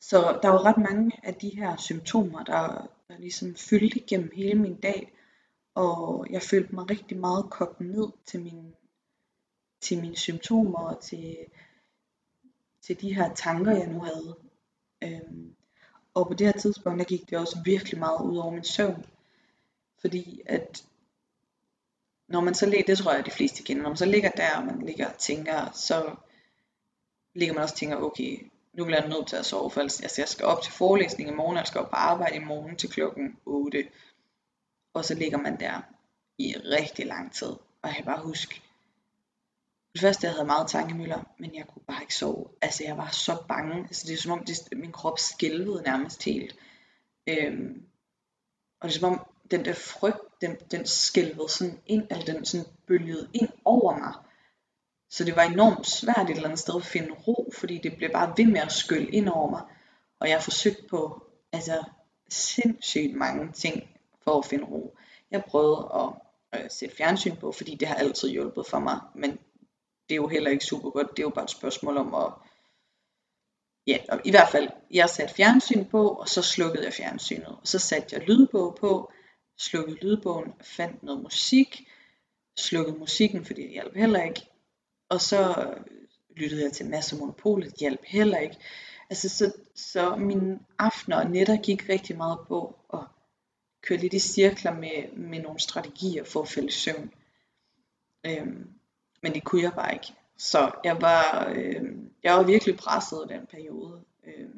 så 0.00 0.38
der 0.42 0.48
var 0.48 0.64
ret 0.64 0.78
mange 0.78 1.12
af 1.22 1.34
de 1.34 1.48
her 1.48 1.76
symptomer, 1.76 2.44
der, 2.44 2.90
der 3.08 3.18
ligesom 3.18 3.54
fyldte 3.54 3.98
igennem 3.98 4.30
hele 4.34 4.58
min 4.58 4.80
dag, 4.80 5.12
og 5.74 6.26
jeg 6.30 6.42
følte 6.42 6.74
mig 6.74 6.90
rigtig 6.90 7.16
meget 7.18 7.50
kogt 7.50 7.80
ned 7.80 8.08
til 8.26 8.42
min 8.42 8.74
til 9.80 10.00
mine 10.00 10.16
symptomer 10.16 10.78
og 10.78 11.02
til 11.02 11.36
til 12.86 13.00
de 13.00 13.14
her 13.14 13.34
tanker, 13.34 13.76
jeg 13.76 13.86
nu 13.86 14.00
havde. 14.00 14.36
Øhm, 15.02 15.54
og 16.14 16.26
på 16.26 16.34
det 16.34 16.46
her 16.46 16.52
tidspunkt, 16.52 16.98
der 16.98 17.04
gik 17.04 17.30
det 17.30 17.38
også 17.38 17.58
virkelig 17.64 17.98
meget 17.98 18.22
ud 18.24 18.36
over 18.36 18.52
min 18.52 18.64
søvn. 18.64 19.06
Fordi 20.00 20.42
at 20.46 20.84
når 22.28 22.40
man 22.40 22.54
så 22.54 22.66
ligger, 22.66 22.86
det 22.86 22.98
tror 22.98 23.12
jeg 23.12 23.26
de 23.26 23.30
fleste 23.30 23.62
kender, 23.62 23.82
når 23.82 23.90
man 23.90 23.96
så 23.96 24.04
ligger 24.04 24.30
der, 24.30 24.56
og 24.56 24.64
man 24.64 24.86
ligger 24.86 25.06
og 25.06 25.18
tænker, 25.18 25.70
så 25.74 26.16
ligger 27.34 27.54
man 27.54 27.62
også 27.62 27.72
og 27.72 27.78
tænker, 27.78 27.96
okay, 27.96 28.50
nu 28.72 28.84
bliver 28.84 29.00
jeg 29.00 29.08
nødt 29.08 29.26
til 29.26 29.36
at 29.36 29.46
sove, 29.46 29.70
for 29.70 29.80
altså, 29.80 30.14
jeg 30.18 30.28
skal 30.28 30.46
op 30.46 30.62
til 30.62 30.72
forelæsning 30.72 31.30
i 31.30 31.34
morgen, 31.34 31.56
jeg 31.56 31.66
skal 31.66 31.80
op 31.80 31.90
på 31.90 31.96
arbejde 31.96 32.36
i 32.36 32.44
morgen 32.44 32.76
til 32.76 32.90
klokken 32.90 33.36
8. 33.44 33.88
Og 34.94 35.04
så 35.04 35.14
ligger 35.14 35.38
man 35.38 35.60
der 35.60 35.80
i 36.38 36.54
rigtig 36.56 37.06
lang 37.06 37.34
tid. 37.34 37.48
Og 37.82 37.88
jeg 37.88 37.94
kan 37.94 38.04
bare 38.04 38.22
huske, 38.22 38.62
det 39.96 40.02
første 40.02 40.26
jeg 40.26 40.34
havde 40.34 40.46
meget 40.46 40.68
tankemøller, 40.68 41.24
men 41.38 41.54
jeg 41.54 41.66
kunne 41.66 41.82
bare 41.86 42.02
ikke 42.02 42.14
sove. 42.14 42.48
Altså 42.62 42.84
jeg 42.84 42.96
var 42.96 43.08
så 43.08 43.42
bange. 43.48 43.76
Altså 43.76 44.06
det 44.06 44.14
er 44.14 44.18
som 44.18 44.32
om 44.32 44.44
det, 44.44 44.56
min 44.72 44.92
krop 44.92 45.18
skælvede 45.18 45.82
nærmest 45.82 46.24
helt. 46.24 46.56
Øhm, 47.26 47.82
og 48.80 48.88
det 48.88 48.96
er 48.96 49.00
som 49.00 49.12
om 49.12 49.26
den 49.50 49.64
der 49.64 49.72
frygt, 49.72 50.40
den, 50.40 50.56
den 50.70 50.86
skælvede 50.86 51.48
sådan 51.48 51.80
ind, 51.86 52.06
eller 52.10 52.24
den 52.24 52.44
sådan 52.44 52.66
bølgede 52.86 53.28
ind 53.34 53.48
over 53.64 53.98
mig. 53.98 54.12
Så 55.10 55.24
det 55.24 55.36
var 55.36 55.42
enormt 55.42 55.86
svært 55.86 56.30
et 56.30 56.30
eller 56.30 56.44
andet 56.44 56.58
sted 56.58 56.76
at 56.76 56.84
finde 56.84 57.12
ro, 57.26 57.52
fordi 57.58 57.78
det 57.78 57.96
blev 57.96 58.10
bare 58.12 58.34
ved 58.36 58.46
med 58.46 58.60
at 58.60 58.72
skylle 58.72 59.10
ind 59.10 59.28
over 59.28 59.50
mig. 59.50 59.62
Og 60.20 60.28
jeg 60.28 60.42
forsøgte 60.42 60.82
på 60.90 61.26
altså, 61.52 61.84
sindssygt 62.28 63.14
mange 63.14 63.52
ting 63.52 63.88
for 64.24 64.38
at 64.38 64.44
finde 64.44 64.64
ro. 64.64 64.96
Jeg 65.30 65.44
prøvede 65.44 65.90
at 65.94 66.08
øh, 66.60 66.70
sætte 66.70 66.96
fjernsyn 66.96 67.36
på, 67.36 67.52
fordi 67.52 67.74
det 67.74 67.88
har 67.88 67.94
altid 67.94 68.28
hjulpet 68.28 68.66
for 68.66 68.78
mig. 68.78 69.00
Men 69.14 69.38
det 70.08 70.14
er 70.14 70.16
jo 70.16 70.28
heller 70.28 70.50
ikke 70.50 70.64
super 70.64 70.90
godt. 70.90 71.10
Det 71.10 71.18
er 71.18 71.22
jo 71.22 71.30
bare 71.30 71.44
et 71.44 71.50
spørgsmål 71.50 71.96
om 71.96 72.14
at... 72.14 72.32
Ja, 73.86 73.98
og 74.08 74.20
i 74.24 74.30
hvert 74.30 74.48
fald, 74.52 74.68
jeg 74.90 75.08
satte 75.08 75.34
fjernsyn 75.34 75.84
på, 75.84 76.08
og 76.08 76.28
så 76.28 76.42
slukkede 76.42 76.84
jeg 76.84 76.92
fjernsynet. 76.92 77.46
Og 77.46 77.60
så 77.64 77.78
satte 77.78 78.16
jeg 78.16 78.28
lydbog 78.28 78.76
på, 78.80 79.12
slukkede 79.58 79.98
lydbogen, 80.02 80.52
fandt 80.60 81.02
noget 81.02 81.22
musik, 81.22 81.88
slukkede 82.58 82.98
musikken, 82.98 83.44
fordi 83.44 83.62
det 83.62 83.70
hjalp 83.70 83.94
heller 83.94 84.22
ikke. 84.22 84.48
Og 85.08 85.20
så 85.20 85.54
øh, 85.62 85.84
lyttede 86.36 86.62
jeg 86.62 86.72
til 86.72 86.86
masser 86.86 87.16
Monopolet, 87.16 87.70
det 87.70 87.78
hjalp 87.78 88.00
heller 88.04 88.38
ikke. 88.38 88.56
Altså, 89.10 89.28
så, 89.28 89.52
så 89.74 90.16
mine 90.16 90.58
aftener 90.78 91.16
og 91.16 91.30
nætter 91.30 91.56
gik 91.56 91.88
rigtig 91.88 92.16
meget 92.16 92.38
på 92.48 92.78
at 92.92 93.00
køre 93.82 93.98
lidt 93.98 94.14
i 94.14 94.18
cirkler 94.18 94.74
med, 94.74 95.12
med 95.12 95.42
nogle 95.42 95.60
strategier 95.60 96.24
for 96.24 96.42
at 96.42 96.48
falde 96.48 96.68
i 96.68 96.70
søvn. 96.70 97.12
Øhm, 98.26 98.70
men 99.26 99.34
det 99.34 99.44
kunne 99.44 99.62
jeg 99.62 99.72
bare 99.72 99.92
ikke. 99.92 100.14
Så 100.36 100.70
jeg 100.84 101.00
var, 101.00 101.52
øh, 101.54 101.82
jeg 102.22 102.34
var 102.34 102.42
virkelig 102.42 102.76
presset 102.76 103.24
i 103.26 103.32
den 103.34 103.46
periode. 103.46 104.02
Øh. 104.26 104.48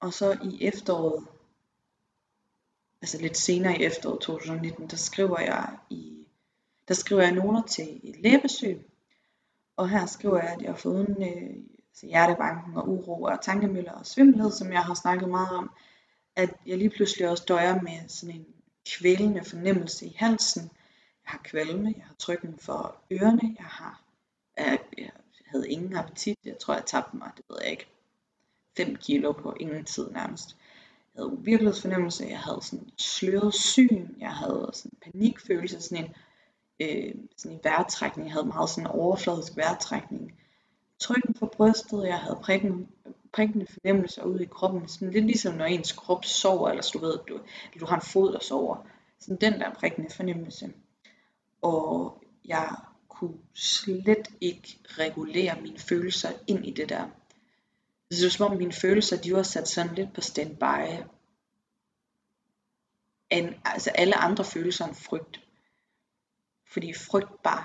og 0.00 0.12
så 0.12 0.38
i 0.42 0.64
efteråret 0.64 1.26
altså 3.02 3.18
lidt 3.20 3.36
senere 3.36 3.78
i 3.78 3.84
efteråret 3.84 4.20
2019, 4.20 4.86
der 4.90 4.96
skriver 4.96 5.40
jeg 5.40 5.76
i 5.90 6.26
der 6.88 6.94
skriver 6.94 7.22
jeg 7.22 7.32
noter 7.32 7.62
til 7.62 8.00
et 8.02 8.16
lægebesøg, 8.22 8.86
og 9.76 9.88
her 9.88 10.06
skriver 10.06 10.38
jeg, 10.38 10.52
at 10.52 10.62
jeg 10.62 10.70
har 10.70 10.76
fået 10.76 11.08
en 11.08 11.22
øh, 11.22 11.56
altså 11.90 12.06
hjertebanken 12.06 12.76
og 12.76 12.88
uro 12.88 13.22
og 13.22 13.42
tankemøller 13.42 13.92
og 13.92 14.06
svimmelhed, 14.06 14.52
som 14.52 14.72
jeg 14.72 14.82
har 14.82 14.94
snakket 14.94 15.28
meget 15.28 15.50
om, 15.50 15.70
at 16.36 16.50
jeg 16.66 16.78
lige 16.78 16.90
pludselig 16.90 17.28
også 17.28 17.44
døjer 17.48 17.80
med 17.80 18.08
sådan 18.08 18.34
en 18.34 18.46
kvælende 18.86 19.44
fornemmelse 19.44 20.06
i 20.06 20.16
halsen. 20.18 20.70
Jeg 21.28 21.32
har 21.32 21.40
kvalme, 21.44 21.94
jeg 21.96 22.04
har 22.06 22.14
trykken 22.18 22.58
for 22.58 22.96
ørerne, 23.12 23.56
jeg 23.58 23.66
har 23.66 24.02
jeg, 24.56 24.78
jeg 24.98 25.10
havde 25.46 25.70
ingen 25.70 25.96
appetit, 25.96 26.38
jeg 26.44 26.58
tror 26.58 26.74
jeg 26.74 26.84
tabte 26.86 27.16
mig, 27.16 27.30
det 27.36 27.44
ved 27.48 27.56
jeg 27.62 27.70
ikke, 27.70 27.86
5 28.76 28.96
kilo 28.96 29.32
på 29.32 29.54
ingen 29.60 29.84
tid 29.84 30.10
nærmest 30.10 30.56
havde 31.16 31.32
uvirkelighedsfornemmelse, 31.32 32.26
jeg 32.26 32.38
havde 32.38 32.62
sådan 32.62 32.90
sløret 32.96 33.54
syn, 33.54 34.08
jeg 34.20 34.32
havde 34.32 34.70
sådan 34.72 34.98
panikfølelse, 35.02 35.80
sådan 35.80 36.04
en, 36.04 36.14
øh, 36.80 37.14
sådan 37.36 37.56
en 37.56 37.64
vejrtrækning, 37.64 38.26
jeg 38.26 38.32
havde 38.32 38.46
meget 38.46 38.70
sådan 38.70 38.86
overfladisk 38.86 39.56
vejrtrækning. 39.56 40.38
Trykken 40.98 41.34
på 41.34 41.46
brystet, 41.46 42.06
jeg 42.06 42.18
havde 42.18 42.38
prikken, 42.42 42.88
prikkende 43.32 43.66
fornemmelser 43.66 44.22
ude 44.24 44.42
i 44.42 44.46
kroppen, 44.46 44.88
sådan 44.88 45.10
lidt 45.10 45.24
ligesom 45.24 45.54
når 45.54 45.64
ens 45.64 45.92
krop 45.92 46.24
sover, 46.24 46.68
eller 46.68 46.90
du 46.94 46.98
ved, 46.98 47.18
du, 47.28 47.40
du 47.80 47.86
har 47.86 47.96
en 47.96 48.02
fod, 48.02 48.32
der 48.32 48.40
sover. 48.40 48.86
Sådan 49.18 49.52
den 49.52 49.60
der 49.60 49.74
prikkende 49.74 50.10
fornemmelse. 50.10 50.72
Og 51.62 52.22
jeg 52.44 52.76
kunne 53.08 53.38
slet 53.54 54.28
ikke 54.40 54.78
regulere 54.84 55.60
mine 55.60 55.78
følelser 55.78 56.32
ind 56.46 56.66
i 56.66 56.70
det 56.70 56.88
der 56.88 57.08
det 58.10 58.24
var 58.24 58.30
som 58.30 58.52
om 58.52 58.58
mine 58.58 58.72
følelser, 58.72 59.16
de 59.16 59.32
var 59.32 59.42
sat 59.42 59.68
sådan 59.68 59.94
lidt 59.94 60.14
på 60.14 60.20
standby. 60.20 61.02
En, 63.30 63.54
altså 63.64 63.90
alle 63.90 64.16
andre 64.16 64.44
følelser 64.44 64.84
end 64.86 64.94
frygt. 64.94 65.40
Fordi 66.72 66.94
frygt 66.94 67.42
bare, 67.42 67.64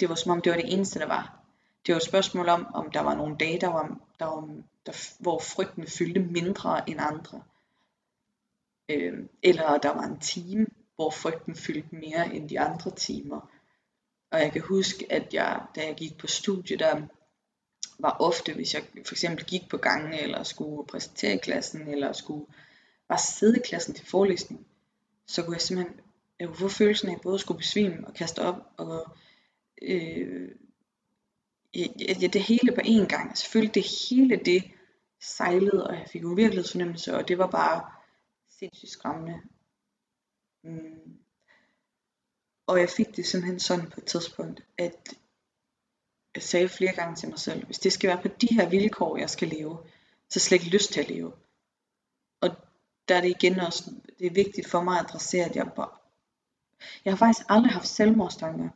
det 0.00 0.08
var 0.08 0.14
som 0.14 0.32
om 0.32 0.42
det 0.42 0.52
var 0.52 0.58
det 0.58 0.72
eneste, 0.72 0.98
der 0.98 1.06
var. 1.06 1.44
Det 1.86 1.92
var 1.92 1.96
et 1.96 2.06
spørgsmål 2.06 2.48
om, 2.48 2.66
om 2.74 2.90
der 2.90 3.00
var 3.00 3.14
nogle 3.14 3.36
dage, 3.36 3.60
der 3.60 3.68
var, 3.68 3.98
der 4.18 4.24
var, 4.24 4.48
der, 4.86 5.22
hvor 5.22 5.38
frygten 5.38 5.86
fyldte 5.86 6.20
mindre 6.20 6.90
end 6.90 7.00
andre. 7.00 7.42
Øh, 8.88 9.28
eller 9.42 9.78
der 9.78 9.94
var 9.94 10.02
en 10.02 10.20
time, 10.20 10.66
hvor 10.96 11.10
frygten 11.10 11.56
fyldte 11.56 11.94
mere 11.94 12.34
end 12.34 12.48
de 12.48 12.60
andre 12.60 12.90
timer. 12.90 13.50
Og 14.30 14.40
jeg 14.40 14.52
kan 14.52 14.62
huske, 14.62 15.12
at 15.12 15.34
jeg, 15.34 15.62
da 15.74 15.86
jeg 15.86 15.94
gik 15.96 16.18
på 16.18 16.26
studie, 16.26 16.76
der, 16.76 17.02
var 17.98 18.16
ofte, 18.20 18.54
hvis 18.54 18.74
jeg 18.74 18.82
for 19.06 19.14
eksempel 19.14 19.44
gik 19.44 19.68
på 19.70 19.76
gangen, 19.76 20.12
eller 20.12 20.42
skulle 20.42 20.86
præsentere 20.86 21.34
i 21.34 21.38
klassen, 21.38 21.88
eller 21.88 22.12
skulle 22.12 22.46
bare 23.08 23.18
sidde 23.18 23.58
i 23.58 23.62
klassen 23.64 23.94
til 23.94 24.06
forelæsning, 24.06 24.66
så 25.26 25.42
kunne 25.42 25.54
jeg 25.54 25.60
simpelthen 25.60 26.00
jeg 26.40 26.48
kunne 26.48 26.56
få 26.56 26.68
følelsen 26.68 27.08
af 27.08 27.20
både 27.20 27.38
skulle 27.38 27.58
besvime 27.58 28.06
og 28.06 28.14
kaste 28.14 28.38
op, 28.42 28.56
og 28.76 29.16
øh, 29.82 30.48
ja, 31.74 32.28
det 32.32 32.42
hele 32.42 32.72
på 32.72 32.80
én 32.80 33.06
gang. 33.06 33.28
Altså, 33.28 33.42
selvfølgelig 33.42 33.74
det 33.74 33.86
hele 34.10 34.36
det 34.44 34.64
sejlede, 35.20 35.86
og 35.86 35.94
jeg 35.94 36.06
fik 36.12 36.22
en 36.22 36.36
virkelighedsfornemmelse, 36.36 37.14
og 37.14 37.28
det 37.28 37.38
var 37.38 37.46
bare 37.46 37.90
sindssygt 38.58 38.90
skræmmende. 38.90 39.40
Mm. 40.66 41.18
Og 42.66 42.80
jeg 42.80 42.88
fik 42.88 43.16
det 43.16 43.26
simpelthen 43.26 43.60
sådan 43.60 43.90
på 43.90 44.00
et 44.00 44.06
tidspunkt, 44.06 44.62
at 44.78 45.14
jeg 46.34 46.42
sagde 46.42 46.68
flere 46.68 46.94
gange 46.94 47.16
til 47.16 47.28
mig 47.28 47.38
selv, 47.38 47.66
hvis 47.66 47.78
det 47.78 47.92
skal 47.92 48.08
være 48.08 48.22
på 48.22 48.28
de 48.28 48.54
her 48.54 48.68
vilkår, 48.68 49.16
jeg 49.16 49.30
skal 49.30 49.48
leve, 49.48 49.78
så 50.28 50.40
slet 50.40 50.62
ikke 50.62 50.76
lyst 50.76 50.92
til 50.92 51.00
at 51.00 51.08
leve. 51.08 51.32
Og 52.40 52.50
der 53.08 53.16
er 53.16 53.20
det 53.20 53.28
igen 53.28 53.60
også, 53.60 53.90
det 54.18 54.26
er 54.26 54.34
vigtigt 54.34 54.68
for 54.68 54.82
mig 54.82 54.98
at 54.98 55.04
adressere, 55.04 55.44
at 55.44 55.56
jeg 55.56 55.72
bare, 55.76 55.96
jeg 57.04 57.12
har 57.12 57.18
faktisk 57.18 57.46
aldrig 57.48 57.72
haft 57.72 57.88
selvmordstanker. 57.88 58.68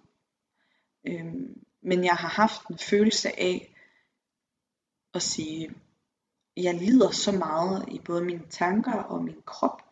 Øhm, 1.06 1.64
men 1.82 2.04
jeg 2.04 2.14
har 2.14 2.28
haft 2.28 2.66
en 2.66 2.78
følelse 2.78 3.40
af 3.40 3.74
at 5.14 5.22
sige, 5.22 5.74
jeg 6.56 6.74
lider 6.74 7.10
så 7.10 7.32
meget 7.32 7.88
i 7.88 8.00
både 8.04 8.24
mine 8.24 8.46
tanker 8.50 9.02
og 9.02 9.24
min 9.24 9.42
krop, 9.46 9.89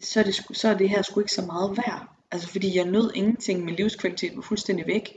så 0.00 0.20
er 0.20 0.24
det, 0.24 0.34
så 0.34 0.68
er 0.68 0.74
det 0.74 0.90
her 0.90 1.02
sgu 1.02 1.20
ikke 1.20 1.32
så 1.32 1.46
meget 1.46 1.76
værd. 1.76 2.08
Altså 2.30 2.48
fordi 2.48 2.76
jeg 2.76 2.84
nød 2.84 3.12
ingenting, 3.14 3.64
min 3.64 3.74
livskvalitet 3.74 4.36
var 4.36 4.42
fuldstændig 4.42 4.86
væk. 4.86 5.16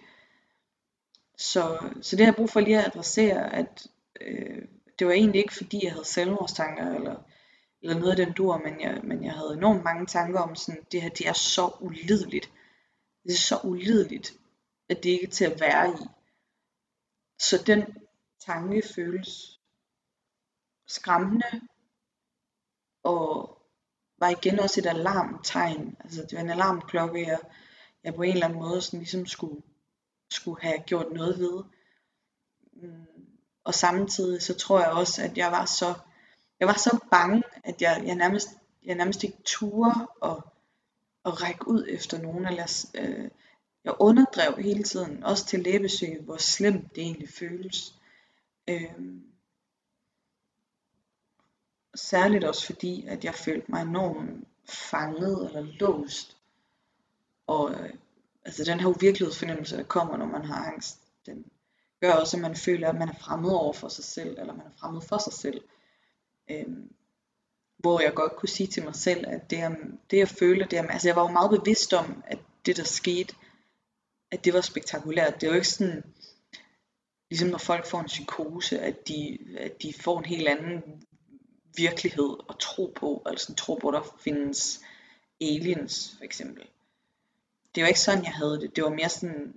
Så, 1.37 1.77
så 2.01 2.15
det 2.15 2.25
har 2.25 2.31
jeg 2.31 2.35
brug 2.35 2.49
for 2.49 2.59
lige 2.59 2.79
at 2.79 2.85
adressere, 2.85 3.55
at 3.55 3.87
øh, 4.21 4.61
det 4.99 5.07
var 5.07 5.13
egentlig 5.13 5.39
ikke 5.39 5.53
fordi 5.53 5.79
jeg 5.83 5.91
havde 5.91 6.05
selvmordstanker 6.05 6.95
eller, 6.95 7.15
eller 7.81 7.99
noget 7.99 8.11
af 8.11 8.25
den 8.25 8.33
dur, 8.33 8.57
men 8.57 8.81
jeg, 8.81 9.01
men 9.03 9.23
jeg 9.23 9.33
havde 9.33 9.53
enormt 9.53 9.83
mange 9.83 10.05
tanker 10.05 10.39
om 10.39 10.55
sådan, 10.55 10.83
det 10.91 11.01
her 11.01 11.09
det 11.09 11.27
er 11.27 11.33
så 11.33 11.71
ulideligt. 11.79 12.51
Det 13.23 13.31
er 13.31 13.37
så 13.37 13.59
ulideligt, 13.63 14.33
at 14.89 15.03
det 15.03 15.09
ikke 15.09 15.27
er 15.27 15.31
til 15.31 15.45
at 15.45 15.59
være 15.59 15.89
i. 15.89 16.05
Så 17.39 17.63
den 17.67 17.83
tanke 18.45 18.81
føles 18.95 19.59
skræmmende, 20.87 21.61
og 23.03 23.60
var 24.21 24.29
igen 24.29 24.59
også 24.59 24.79
et 24.79 24.85
alarmtegn. 24.85 25.97
Altså 25.99 26.21
det 26.21 26.33
var 26.33 26.39
en 26.39 26.49
alarmklokke, 26.49 27.27
jeg, 27.27 27.39
jeg 28.03 28.15
på 28.15 28.21
en 28.21 28.33
eller 28.33 28.45
anden 28.45 28.59
måde 28.59 28.81
sådan 28.81 28.99
ligesom 28.99 29.25
skulle 29.25 29.61
skulle 30.31 30.61
have 30.61 30.79
gjort 30.79 31.11
noget 31.11 31.39
ved. 31.39 31.63
Mm, 32.73 33.05
og 33.63 33.73
samtidig 33.73 34.41
så 34.41 34.53
tror 34.53 34.79
jeg 34.79 34.89
også, 34.89 35.23
at 35.23 35.37
jeg 35.37 35.51
var 35.51 35.65
så, 35.65 35.93
jeg 36.59 36.67
var 36.67 36.73
så 36.77 36.99
bange, 37.11 37.43
at 37.63 37.81
jeg, 37.81 38.03
jeg, 38.05 38.15
nærmest, 38.15 38.49
jeg 38.85 38.95
nærmest 38.95 39.23
ikke 39.23 39.37
turde 39.45 40.07
at, 40.23 40.37
at 41.25 41.43
række 41.43 41.67
ud 41.67 41.85
efter 41.89 42.21
nogen. 42.21 42.45
Eller, 42.45 42.85
øh, 42.95 43.29
jeg 43.83 43.93
underdrev 43.99 44.57
hele 44.57 44.83
tiden, 44.83 45.23
også 45.23 45.45
til 45.45 45.59
læbesøg, 45.59 46.21
hvor 46.21 46.37
slemt 46.37 46.95
det 46.95 47.03
egentlig 47.03 47.29
føles. 47.29 47.95
Øh, 48.67 48.93
særligt 51.95 52.43
også 52.43 52.65
fordi, 52.65 53.05
at 53.07 53.25
jeg 53.25 53.35
følte 53.35 53.71
mig 53.71 53.81
enormt 53.81 54.47
fanget 54.69 55.45
eller 55.45 55.61
låst. 55.79 56.37
Og 57.47 57.71
øh, 57.71 57.93
altså 58.45 58.63
den 58.63 58.79
her 58.79 58.87
uvirkelighedsfornemmelse, 58.87 59.77
der 59.77 59.83
kommer, 59.83 60.17
når 60.17 60.25
man 60.25 60.45
har 60.45 60.65
angst, 60.65 60.99
Den 61.25 61.45
gør 62.01 62.13
også, 62.13 62.37
at 62.37 62.41
man 62.41 62.55
føler, 62.55 62.89
at 62.89 62.95
man 62.95 63.09
er 63.09 63.13
fremmed 63.13 63.51
over 63.51 63.73
for 63.73 63.87
sig 63.87 64.03
selv, 64.03 64.39
eller 64.39 64.53
man 64.53 64.65
er 64.65 64.77
fremmed 64.79 65.01
for 65.01 65.17
sig 65.17 65.33
selv. 65.33 65.61
Øhm, 66.51 66.93
hvor 67.77 68.01
jeg 68.01 68.13
godt 68.13 68.35
kunne 68.35 68.49
sige 68.49 68.67
til 68.67 68.83
mig 68.83 68.95
selv, 68.95 69.27
at 69.27 69.49
det, 69.49 69.77
det 70.11 70.17
jeg 70.17 70.27
føler, 70.27 70.67
det 70.67 70.79
er, 70.79 70.87
altså 70.87 71.07
jeg 71.07 71.15
var 71.15 71.21
jo 71.21 71.27
meget 71.27 71.59
bevidst 71.59 71.93
om, 71.93 72.23
at 72.27 72.39
det 72.65 72.77
der 72.77 72.83
skete, 72.83 73.35
at 74.31 74.45
det 74.45 74.53
var 74.53 74.61
spektakulært. 74.61 75.41
Det 75.41 75.43
er 75.43 75.51
jo 75.51 75.55
ikke 75.55 75.67
sådan, 75.67 76.03
ligesom 77.29 77.49
når 77.49 77.57
folk 77.57 77.85
får 77.85 77.99
en 77.99 78.05
psykose, 78.05 78.79
at 78.79 79.07
de, 79.07 79.37
at 79.57 79.81
de 79.81 79.93
får 79.93 80.19
en 80.19 80.25
helt 80.25 80.47
anden 80.47 80.83
virkelighed 81.75 82.37
at 82.49 82.55
tro 82.59 82.93
på, 82.95 83.21
altså 83.25 83.45
sådan 83.45 83.55
tro 83.55 83.75
på, 83.75 83.87
at 83.87 83.93
der 83.93 84.15
findes 84.19 84.81
aliens 85.41 86.15
for 86.17 86.23
eksempel. 86.23 86.63
Det 87.75 87.83
var 87.83 87.87
ikke 87.87 87.99
sådan, 87.99 88.23
jeg 88.23 88.33
havde 88.33 88.59
det. 88.61 88.75
Det 88.75 88.83
var 88.83 88.89
mere 88.89 89.09
sådan, 89.09 89.53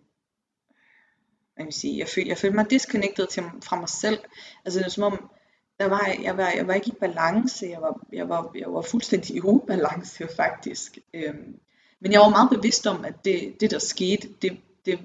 hvad 1.55 1.65
vil 1.65 1.73
sige, 1.73 1.99
jeg, 1.99 2.09
følte, 2.09 2.29
jeg 2.29 2.39
følte 2.39 2.57
mig 2.57 2.71
disconnected 2.71 3.27
til, 3.27 3.43
fra 3.63 3.81
mig 3.81 3.89
selv. 3.89 4.19
Altså 4.65 4.79
det 4.79 4.85
var 4.85 4.91
som 4.91 5.03
om, 5.03 5.31
der 5.79 5.87
var, 5.87 6.17
jeg, 6.23 6.37
var, 6.37 6.51
jeg 6.51 6.67
var 6.67 6.75
ikke 6.75 6.89
i 6.89 7.01
balance, 7.01 7.67
jeg 7.67 7.81
var, 7.81 8.07
jeg 8.13 8.29
var, 8.29 8.51
jeg 8.55 8.73
var 8.73 8.83
fuldstændig 8.83 9.37
i 9.37 9.41
ubalance 9.41 10.29
faktisk. 10.37 10.99
Øhm, 11.15 11.61
men 12.01 12.13
jeg 12.13 12.21
var 12.21 12.29
meget 12.29 12.51
bevidst 12.51 12.87
om, 12.87 13.05
at 13.05 13.25
det, 13.25 13.61
det 13.61 13.71
der 13.71 13.79
skete, 13.79 14.29
det, 14.43 14.61
det 14.87 14.99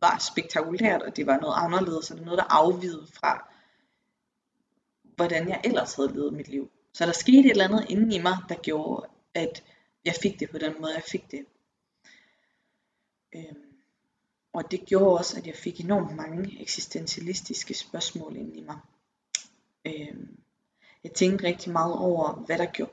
var 0.00 0.18
spektakulært, 0.30 1.02
og 1.02 1.16
det 1.16 1.26
var 1.26 1.38
noget 1.40 1.54
anderledes, 1.56 2.10
og 2.10 2.16
det 2.16 2.20
var 2.20 2.24
noget, 2.24 2.38
der 2.38 2.54
afvide 2.54 3.06
fra, 3.12 3.52
hvordan 5.18 5.48
jeg 5.48 5.60
ellers 5.64 5.94
havde 5.94 6.12
levet 6.12 6.32
mit 6.32 6.48
liv. 6.48 6.70
Så 6.92 7.06
der 7.06 7.12
skete 7.12 7.38
et 7.38 7.50
eller 7.50 7.64
andet 7.64 7.86
inde 7.88 8.16
i 8.16 8.22
mig, 8.22 8.36
der 8.48 8.54
gjorde, 8.54 9.08
at 9.34 9.64
jeg 10.04 10.14
fik 10.22 10.40
det 10.40 10.50
på 10.50 10.58
den 10.58 10.74
måde, 10.80 10.94
jeg 10.94 11.02
fik 11.02 11.30
det. 11.30 11.46
Øhm, 13.34 13.68
og 14.52 14.70
det 14.70 14.86
gjorde 14.86 15.18
også, 15.18 15.38
at 15.38 15.46
jeg 15.46 15.54
fik 15.54 15.80
enormt 15.80 16.16
mange 16.16 16.60
eksistentialistiske 16.62 17.74
spørgsmål 17.74 18.36
inde 18.36 18.56
i 18.56 18.60
mig. 18.60 18.78
Øhm, 19.84 20.38
jeg 21.04 21.12
tænkte 21.12 21.46
rigtig 21.46 21.72
meget 21.72 21.94
over, 21.94 22.32
hvad 22.32 22.58
der 22.58 22.66
gjorde, 22.66 22.92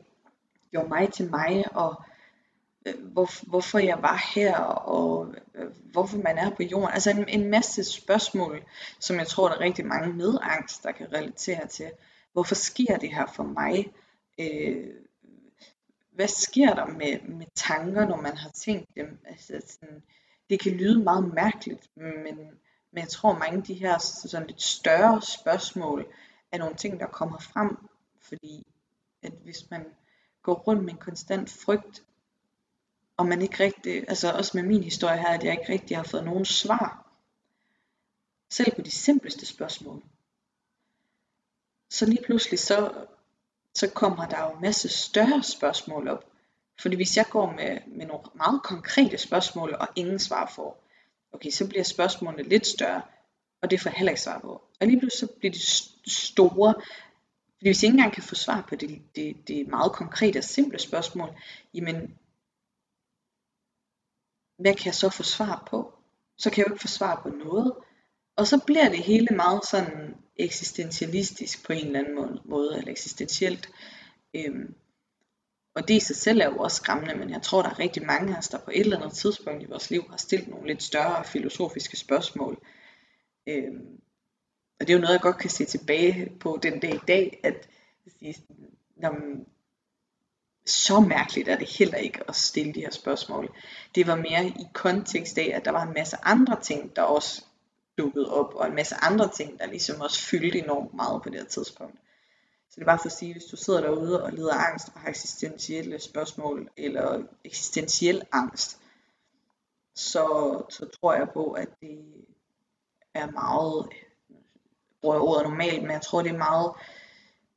gjorde 0.71 0.89
mig 0.89 1.13
til 1.13 1.29
mig, 1.29 1.75
og 1.75 2.03
øh, 2.85 3.03
hvor, 3.03 3.49
hvorfor 3.49 3.79
jeg 3.79 4.01
var 4.01 4.31
her, 4.35 4.57
og 4.57 5.35
øh, 5.55 5.71
hvorfor 5.91 6.17
man 6.17 6.37
er 6.37 6.49
på 6.49 6.63
jorden. 6.63 6.89
Altså 6.93 7.09
en, 7.09 7.29
en 7.29 7.49
masse 7.49 7.83
spørgsmål, 7.83 8.63
som 8.99 9.17
jeg 9.17 9.27
tror, 9.27 9.47
der 9.47 9.55
er 9.55 9.59
rigtig 9.59 9.85
mange 9.85 10.13
med 10.13 10.37
angst, 10.41 10.83
der 10.83 10.91
kan 10.91 11.13
relatere 11.13 11.67
til. 11.67 11.91
Hvorfor 12.35 12.55
sker 12.55 12.97
det 12.97 13.13
her 13.13 13.25
for 13.25 13.43
mig? 13.43 13.93
Øh, 14.39 14.93
hvad 16.11 16.27
sker 16.27 16.73
der 16.73 16.85
med, 16.85 17.21
med 17.21 17.45
tanker, 17.55 18.07
når 18.07 18.21
man 18.21 18.37
har 18.37 18.49
tænkt 18.49 18.95
dem? 18.95 19.19
Altså 19.25 19.61
sådan, 19.67 20.03
det 20.49 20.59
kan 20.59 20.71
lyde 20.71 21.03
meget 21.03 21.33
mærkeligt, 21.33 21.89
men, 21.95 22.37
men 22.91 22.97
jeg 22.97 23.09
tror 23.09 23.37
mange 23.37 23.57
af 23.57 23.63
de 23.63 23.73
her 23.73 23.97
sådan 23.97 24.47
lidt 24.47 24.61
større 24.61 25.21
spørgsmål 25.21 26.13
er 26.51 26.57
nogle 26.57 26.75
ting, 26.75 26.99
der 26.99 27.07
kommer 27.07 27.39
frem, 27.39 27.77
fordi 28.21 28.67
at 29.23 29.33
hvis 29.43 29.69
man 29.69 29.85
går 30.43 30.53
rundt 30.53 30.83
med 30.83 30.93
en 30.93 30.99
konstant 30.99 31.49
frygt, 31.49 32.03
og 33.17 33.25
man 33.25 33.41
ikke 33.41 33.63
rigtig, 33.63 34.09
altså 34.09 34.31
også 34.31 34.57
med 34.57 34.63
min 34.63 34.83
historie 34.83 35.17
her, 35.17 35.29
at 35.29 35.43
jeg 35.43 35.51
ikke 35.51 35.73
rigtig 35.73 35.97
har 35.97 36.03
fået 36.03 36.25
nogen 36.25 36.45
svar, 36.45 37.11
selv 38.49 38.75
på 38.75 38.81
de 38.81 38.91
simpleste 38.91 39.45
spørgsmål, 39.45 40.03
så 41.89 42.05
lige 42.05 42.23
pludselig 42.25 42.59
så, 42.59 43.05
så 43.73 43.89
kommer 43.89 44.27
der 44.27 44.43
jo 44.43 44.55
en 44.55 44.61
masse 44.61 44.89
større 44.89 45.43
spørgsmål 45.43 46.07
op. 46.07 46.25
Fordi 46.81 46.95
hvis 46.95 47.17
jeg 47.17 47.25
går 47.29 47.51
med, 47.51 47.79
med 47.87 48.05
nogle 48.05 48.23
meget 48.33 48.63
konkrete 48.63 49.17
spørgsmål, 49.17 49.75
og 49.79 49.87
ingen 49.95 50.19
svar 50.19 50.51
får, 50.55 50.83
okay, 51.31 51.49
så 51.49 51.67
bliver 51.67 51.83
spørgsmålene 51.83 52.49
lidt 52.49 52.67
større, 52.67 53.01
og 53.61 53.71
det 53.71 53.81
får 53.81 53.89
jeg 53.89 53.97
heller 53.97 54.11
ikke 54.11 54.21
svar 54.21 54.39
på. 54.39 54.61
Og 54.81 54.87
lige 54.87 54.99
pludselig 54.99 55.29
så 55.29 55.35
bliver 55.39 55.51
de 55.51 56.11
store, 56.11 56.73
fordi 57.57 57.69
hvis 57.69 57.83
jeg 57.83 57.87
ikke 57.87 57.97
engang 57.97 58.13
kan 58.13 58.23
få 58.23 58.35
svar 58.35 58.65
på 58.69 58.75
det, 58.75 59.01
det, 59.15 59.47
det 59.47 59.67
meget 59.67 59.91
konkrete 59.91 60.37
og 60.37 60.43
simple 60.43 60.79
spørgsmål, 60.79 61.29
jamen, 61.73 62.17
hvad 64.57 64.73
kan 64.75 64.85
jeg 64.85 64.95
så 64.95 65.09
få 65.09 65.23
svar 65.23 65.67
på? 65.69 65.93
Så 66.37 66.49
kan 66.49 66.57
jeg 66.57 66.67
jo 66.67 66.73
ikke 66.73 66.81
få 66.81 66.87
svar 66.87 67.21
på 67.23 67.29
noget. 67.29 67.73
Og 68.35 68.47
så 68.47 68.59
bliver 68.65 68.89
det 68.89 68.99
hele 68.99 69.35
meget 69.35 69.65
sådan 69.65 70.15
eksistentialistisk 70.35 71.65
på 71.65 71.73
en 71.73 71.85
eller 71.85 71.99
anden 71.99 72.39
måde, 72.45 72.77
eller 72.77 72.91
eksistentielt. 72.91 73.69
Øhm, 74.33 74.75
og 75.75 75.87
det 75.87 75.93
i 75.93 75.99
sig 75.99 76.15
selv 76.15 76.41
er 76.41 76.45
jo 76.45 76.57
også 76.57 76.77
skræmmende, 76.77 77.15
men 77.15 77.29
jeg 77.29 77.41
tror, 77.41 77.61
der 77.61 77.69
er 77.69 77.79
rigtig 77.79 78.05
mange 78.05 78.33
af 78.33 78.37
os, 78.37 78.47
der 78.47 78.57
på 78.57 78.71
et 78.73 78.79
eller 78.79 78.97
andet 78.97 79.17
tidspunkt 79.17 79.63
i 79.63 79.65
vores 79.65 79.91
liv 79.91 80.03
har 80.09 80.17
stillet 80.17 80.47
nogle 80.47 80.67
lidt 80.67 80.83
større 80.83 81.23
filosofiske 81.23 81.97
spørgsmål. 81.97 82.65
Øhm, 83.47 83.99
og 84.79 84.87
det 84.87 84.89
er 84.89 84.97
jo 84.97 85.01
noget, 85.01 85.13
jeg 85.13 85.21
godt 85.21 85.37
kan 85.37 85.49
se 85.49 85.65
tilbage 85.65 86.31
på 86.39 86.59
den 86.63 86.79
dag 86.79 86.95
i 86.95 87.05
dag, 87.07 87.39
at 87.43 87.69
når 88.95 89.15
så 90.65 90.99
mærkeligt 90.99 91.47
er 91.47 91.57
det 91.57 91.69
heller 91.77 91.97
ikke 91.97 92.29
at 92.29 92.35
stille 92.35 92.73
de 92.73 92.79
her 92.79 92.91
spørgsmål. 92.91 93.55
Det 93.95 94.07
var 94.07 94.15
mere 94.15 94.47
i 94.47 94.67
kontekst 94.73 95.37
af, 95.37 95.51
at 95.53 95.65
der 95.65 95.71
var 95.71 95.83
en 95.83 95.93
masse 95.93 96.17
andre 96.23 96.61
ting, 96.61 96.95
der 96.95 97.01
også 97.01 97.43
dukkede 97.97 98.31
op, 98.31 98.53
og 98.53 98.67
en 98.67 98.75
masse 98.75 98.95
andre 98.95 99.29
ting, 99.29 99.59
der 99.59 99.65
ligesom 99.65 100.01
også 100.01 100.21
fyldte 100.21 100.59
enormt 100.63 100.93
meget 100.93 101.23
på 101.23 101.29
det 101.29 101.39
her 101.39 101.47
tidspunkt. 101.47 101.95
Så 102.69 102.75
det 102.75 102.81
er 102.81 102.85
bare 102.85 102.99
for 102.99 103.05
at 103.05 103.11
sige, 103.11 103.33
hvis 103.33 103.45
du 103.45 103.57
sidder 103.57 103.81
derude 103.81 104.23
og 104.23 104.31
lider 104.31 104.53
angst 104.53 104.89
og 104.95 104.99
har 104.99 105.09
eksistentielle 105.09 105.99
spørgsmål, 105.99 106.69
eller 106.77 107.23
eksistentiel 107.43 108.23
angst, 108.31 108.79
så, 109.95 110.25
så 110.69 110.85
tror 110.99 111.13
jeg 111.13 111.27
på, 111.33 111.51
at 111.51 111.69
det 111.81 111.99
er 113.13 113.31
meget, 113.31 113.89
bruger 115.01 115.19
ordet 115.19 115.49
normalt, 115.49 115.81
men 115.81 115.91
jeg 115.91 116.01
tror 116.01 116.21
det 116.21 116.31
er 116.31 116.37
meget 116.37 116.71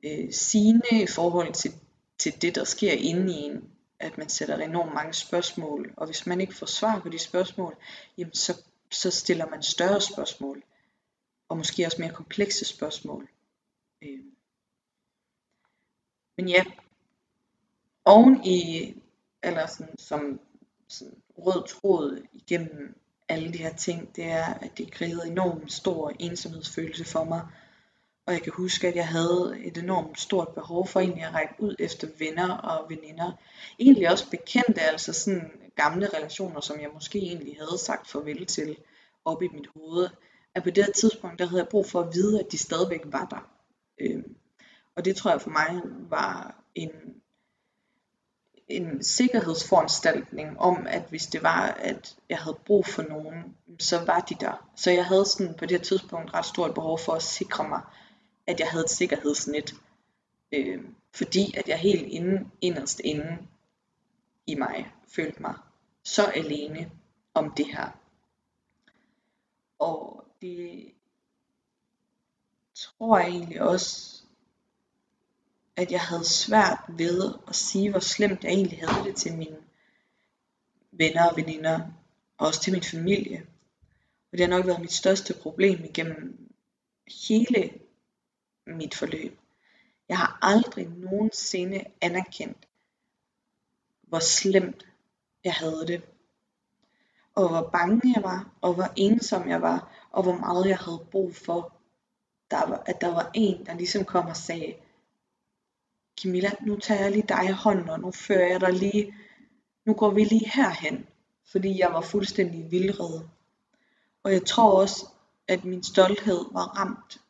øh, 0.04 0.32
sigende 0.32 1.02
i 1.02 1.06
forhold 1.06 1.52
til, 1.52 1.72
til 2.18 2.42
det, 2.42 2.54
der 2.54 2.64
sker 2.64 2.92
inde 2.92 3.32
i 3.32 3.36
en, 3.36 3.70
at 4.00 4.18
man 4.18 4.28
sætter 4.28 4.56
enormt 4.56 4.94
mange 4.94 5.12
spørgsmål, 5.12 5.94
og 5.96 6.06
hvis 6.06 6.26
man 6.26 6.40
ikke 6.40 6.54
får 6.54 6.66
svar 6.66 7.00
på 7.00 7.08
de 7.08 7.18
spørgsmål, 7.18 7.76
jamen 8.18 8.34
så 8.34 8.62
så 8.90 9.10
stiller 9.10 9.46
man 9.46 9.62
større 9.62 10.00
spørgsmål, 10.00 10.62
og 11.48 11.56
måske 11.56 11.86
også 11.86 12.00
mere 12.00 12.12
komplekse 12.12 12.64
spørgsmål. 12.64 13.28
Øh. 14.02 14.24
Men 16.36 16.48
ja, 16.48 16.64
oven 18.04 18.44
i, 18.44 18.94
eller 19.42 19.66
sådan, 19.66 19.98
som 19.98 20.40
sådan 20.88 21.22
rød 21.38 21.68
tråd 21.68 22.22
igennem 22.32 22.98
alle 23.28 23.52
de 23.52 23.58
her 23.58 23.76
ting, 23.76 24.16
det 24.16 24.24
er, 24.24 24.44
at 24.44 24.78
det 24.78 24.92
krævede 24.92 25.26
enormt 25.26 25.72
stor 25.72 26.12
ensomhedsfølelse 26.18 27.04
for 27.04 27.24
mig. 27.24 27.46
Og 28.26 28.32
jeg 28.32 28.42
kan 28.42 28.52
huske, 28.52 28.88
at 28.88 28.96
jeg 28.96 29.08
havde 29.08 29.56
et 29.64 29.78
enormt 29.78 30.20
stort 30.20 30.48
behov 30.48 30.86
for 30.86 31.00
egentlig 31.00 31.24
at 31.24 31.34
række 31.34 31.54
ud 31.58 31.76
efter 31.78 32.08
venner 32.18 32.52
og 32.52 32.90
veninder. 32.90 33.32
Egentlig 33.78 34.10
også 34.10 34.30
bekendte, 34.30 34.80
altså 34.80 35.12
sådan 35.12 35.50
gamle 35.78 36.08
relationer, 36.08 36.60
som 36.60 36.80
jeg 36.80 36.90
måske 36.94 37.18
egentlig 37.18 37.56
havde 37.56 37.78
sagt 37.78 38.10
farvel 38.10 38.46
til 38.46 38.76
op 39.24 39.42
i 39.42 39.48
mit 39.48 39.68
hoved. 39.76 40.08
At 40.54 40.62
på 40.62 40.70
det 40.70 40.84
her 40.84 40.92
tidspunkt, 40.92 41.38
der 41.38 41.46
havde 41.46 41.62
jeg 41.62 41.68
brug 41.68 41.86
for 41.86 42.00
at 42.00 42.14
vide, 42.14 42.40
at 42.40 42.52
de 42.52 42.58
stadigvæk 42.58 43.00
var 43.04 43.24
der. 43.24 43.50
Øhm, 43.98 44.36
og 44.96 45.04
det 45.04 45.16
tror 45.16 45.30
jeg 45.30 45.40
for 45.40 45.50
mig 45.50 45.82
var 46.08 46.54
en, 46.74 46.90
en 48.68 49.04
sikkerhedsforanstaltning 49.04 50.60
om, 50.60 50.86
at 50.86 51.02
hvis 51.08 51.26
det 51.26 51.42
var, 51.42 51.66
at 51.66 52.16
jeg 52.28 52.38
havde 52.38 52.58
brug 52.66 52.86
for 52.86 53.02
nogen, 53.02 53.56
så 53.78 54.04
var 54.04 54.20
de 54.20 54.34
der. 54.40 54.68
Så 54.76 54.90
jeg 54.90 55.06
havde 55.06 55.24
sådan 55.24 55.54
på 55.54 55.66
det 55.66 55.76
her 55.76 55.84
tidspunkt 55.84 56.34
ret 56.34 56.46
stort 56.46 56.74
behov 56.74 56.98
for 56.98 57.12
at 57.12 57.22
sikre 57.22 57.68
mig, 57.68 57.80
at 58.46 58.60
jeg 58.60 58.68
havde 58.68 58.84
et 58.84 58.90
sikkerhedsnet. 58.90 59.74
Øh, 60.52 60.80
fordi 61.14 61.56
at 61.56 61.68
jeg 61.68 61.78
helt 61.78 62.06
inden, 62.06 62.52
inderst 62.60 63.00
inde 63.04 63.38
i 64.46 64.54
mig 64.54 64.92
følte 65.08 65.42
mig 65.42 65.54
så 66.08 66.24
alene 66.24 66.90
om 67.34 67.52
det 67.56 67.66
her. 67.66 67.90
Og 69.78 70.24
det 70.40 70.92
tror 72.74 73.18
jeg 73.18 73.28
egentlig 73.28 73.60
også, 73.62 74.22
at 75.76 75.92
jeg 75.92 76.00
havde 76.00 76.24
svært 76.24 76.84
ved 76.88 77.34
at 77.48 77.56
sige, 77.56 77.90
hvor 77.90 78.00
slemt 78.00 78.44
jeg 78.44 78.52
egentlig 78.52 78.78
havde 78.78 79.08
det 79.08 79.16
til 79.16 79.36
mine 79.36 79.56
venner 80.92 81.30
og 81.30 81.36
veninder, 81.36 81.80
og 82.38 82.46
også 82.46 82.60
til 82.60 82.72
min 82.72 82.82
familie. 82.82 83.46
Og 84.32 84.38
det 84.38 84.40
har 84.40 84.56
nok 84.56 84.66
været 84.66 84.80
mit 84.80 84.92
største 84.92 85.34
problem 85.42 85.84
igennem 85.84 86.52
hele 87.26 87.70
mit 88.66 88.94
forløb. 88.94 89.38
Jeg 90.08 90.18
har 90.18 90.38
aldrig 90.42 90.88
nogensinde 90.88 91.84
anerkendt, 92.00 92.68
hvor 94.02 94.18
slemt 94.18 94.87
jeg 95.44 95.52
havde 95.52 95.86
det. 95.86 96.02
Og 97.34 97.48
hvor 97.48 97.70
bange 97.70 98.12
jeg 98.14 98.22
var, 98.22 98.50
og 98.60 98.74
hvor 98.74 98.92
ensom 98.96 99.48
jeg 99.48 99.62
var, 99.62 100.08
og 100.10 100.22
hvor 100.22 100.36
meget 100.36 100.68
jeg 100.68 100.78
havde 100.78 101.06
brug 101.10 101.36
for, 101.36 101.72
der 102.50 102.66
var, 102.66 102.82
at 102.86 103.00
der 103.00 103.08
var 103.08 103.30
en, 103.34 103.66
der 103.66 103.74
ligesom 103.74 104.04
kom 104.04 104.26
og 104.26 104.36
sagde, 104.36 104.74
Camilla, 106.22 106.50
nu 106.60 106.76
tager 106.76 107.02
jeg 107.02 107.12
lige 107.12 107.26
dig 107.28 107.44
i 107.44 107.52
hånden, 107.52 107.88
og 107.88 108.00
nu 108.00 108.10
fører 108.10 108.48
jeg 108.48 108.60
dig 108.60 108.72
lige, 108.72 109.14
nu 109.86 109.94
går 109.94 110.10
vi 110.10 110.24
lige 110.24 110.50
herhen, 110.54 111.06
fordi 111.52 111.78
jeg 111.78 111.92
var 111.92 112.00
fuldstændig 112.00 112.70
vildred. 112.70 113.20
Og 114.22 114.32
jeg 114.32 114.46
tror 114.46 114.80
også, 114.80 115.06
at 115.48 115.64
min 115.64 115.82
stolthed 115.82 116.44
var 116.52 116.78
ramt. 116.78 117.20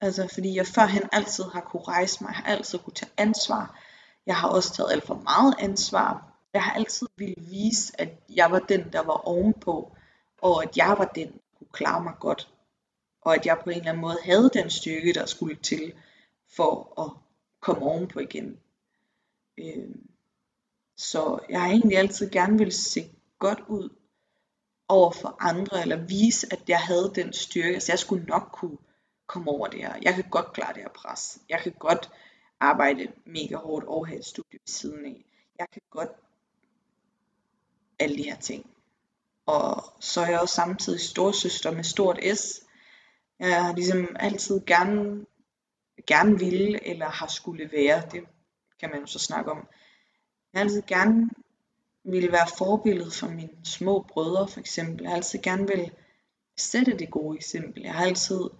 Altså 0.00 0.28
fordi 0.34 0.56
jeg 0.56 0.66
førhen 0.66 1.02
altid 1.12 1.44
har 1.44 1.60
kunne 1.60 1.82
rejse 1.82 2.24
mig, 2.24 2.28
jeg 2.28 2.36
har 2.36 2.44
altid 2.44 2.78
kunne 2.78 2.94
tage 2.94 3.12
ansvar. 3.16 3.80
Jeg 4.26 4.36
har 4.36 4.48
også 4.48 4.74
taget 4.74 4.92
alt 4.92 5.06
for 5.06 5.14
meget 5.14 5.54
ansvar. 5.58 6.33
Jeg 6.54 6.62
har 6.62 6.72
altid 6.72 7.06
ville 7.16 7.34
vise, 7.38 8.00
at 8.00 8.08
jeg 8.28 8.50
var 8.50 8.58
den, 8.58 8.92
der 8.92 9.00
var 9.00 9.26
ovenpå, 9.28 9.96
og 10.42 10.62
at 10.62 10.76
jeg 10.76 10.94
var 10.98 11.04
den, 11.04 11.32
der 11.32 11.38
kunne 11.58 11.72
klare 11.72 12.02
mig 12.02 12.14
godt. 12.20 12.52
Og 13.20 13.34
at 13.34 13.46
jeg 13.46 13.60
på 13.64 13.70
en 13.70 13.76
eller 13.76 13.90
anden 13.90 14.00
måde 14.00 14.18
havde 14.24 14.50
den 14.54 14.70
styrke, 14.70 15.12
der 15.12 15.26
skulle 15.26 15.56
til 15.56 15.94
for 16.56 17.00
at 17.00 17.10
komme 17.60 17.82
ovenpå 17.82 18.20
igen. 18.20 18.60
Øh, 19.58 19.94
så 20.96 21.38
jeg 21.48 21.60
har 21.60 21.68
egentlig 21.68 21.98
altid 21.98 22.30
gerne 22.30 22.58
vil 22.58 22.72
se 22.72 23.10
godt 23.38 23.60
ud 23.68 23.88
over 24.88 25.10
for 25.10 25.36
andre, 25.40 25.82
eller 25.82 25.96
vise, 25.96 26.46
at 26.52 26.68
jeg 26.68 26.80
havde 26.80 27.12
den 27.14 27.32
styrke, 27.32 27.80
så 27.80 27.92
jeg 27.92 27.98
skulle 27.98 28.24
nok 28.24 28.48
kunne 28.52 28.78
komme 29.26 29.50
over 29.50 29.66
det 29.66 29.80
her. 29.80 29.94
Jeg 30.02 30.14
kan 30.14 30.24
godt 30.30 30.52
klare 30.52 30.74
det 30.74 30.82
her 30.82 30.88
pres. 30.88 31.38
Jeg 31.48 31.60
kan 31.60 31.72
godt 31.78 32.10
arbejde 32.60 33.12
mega 33.26 33.56
hårdt 33.56 33.86
og 33.86 34.06
have 34.06 34.18
et 34.18 34.24
studie 34.24 34.58
ved 34.58 34.74
siden 34.74 35.04
af. 35.06 35.24
Jeg 35.58 35.66
kan 35.72 35.82
godt 35.90 36.10
alle 37.98 38.16
de 38.16 38.22
her 38.22 38.36
ting. 38.36 38.70
Og 39.46 39.84
så 40.00 40.20
er 40.20 40.30
jeg 40.30 40.40
også 40.40 40.54
samtidig 40.54 41.00
storsøster 41.00 41.70
med 41.70 41.84
stort 41.84 42.18
S. 42.36 42.60
Jeg 43.38 43.64
har 43.64 43.74
ligesom 43.74 44.16
altid 44.18 44.60
gerne, 44.66 45.26
gerne 46.06 46.38
ville, 46.38 46.86
eller 46.86 47.06
har 47.06 47.26
skulle 47.26 47.70
være, 47.72 48.02
det 48.12 48.24
kan 48.80 48.90
man 48.90 49.00
jo 49.00 49.06
så 49.06 49.18
snakke 49.18 49.50
om. 49.50 49.68
Jeg 50.52 50.60
har 50.60 50.64
altid 50.64 50.82
gerne 50.82 51.30
ville 52.04 52.32
være 52.32 52.46
forbillede 52.58 53.10
for 53.10 53.28
mine 53.28 53.64
små 53.64 54.02
brødre 54.08 54.48
for 54.48 54.60
eksempel. 54.60 55.02
Jeg 55.02 55.10
har 55.10 55.16
altid 55.16 55.38
gerne 55.42 55.66
vil 55.66 55.90
sætte 56.56 56.98
det 56.98 57.10
gode 57.10 57.36
eksempel. 57.36 57.82
Jeg 57.82 57.94
har 57.94 58.04
altid, 58.04 58.50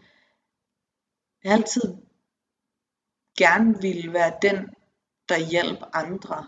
jeg 1.44 1.52
har 1.52 1.58
altid 1.58 1.96
gerne 3.38 3.80
ville 3.80 4.12
være 4.12 4.38
den, 4.42 4.56
der 5.28 5.38
hjælper 5.38 5.86
andre 5.92 6.46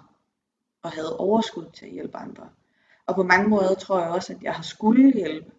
og 0.83 0.93
havde 0.93 1.19
overskud 1.19 1.71
til 1.71 1.87
at 1.87 1.93
hjælpe 1.93 2.17
andre. 2.17 2.51
Og 3.07 3.15
på 3.15 3.23
mange 3.23 3.49
måder 3.49 3.75
tror 3.75 4.01
jeg 4.01 4.11
også, 4.11 4.33
at 4.33 4.43
jeg 4.43 4.55
har 4.55 4.63
skulle 4.63 5.13
hjælpe 5.13 5.53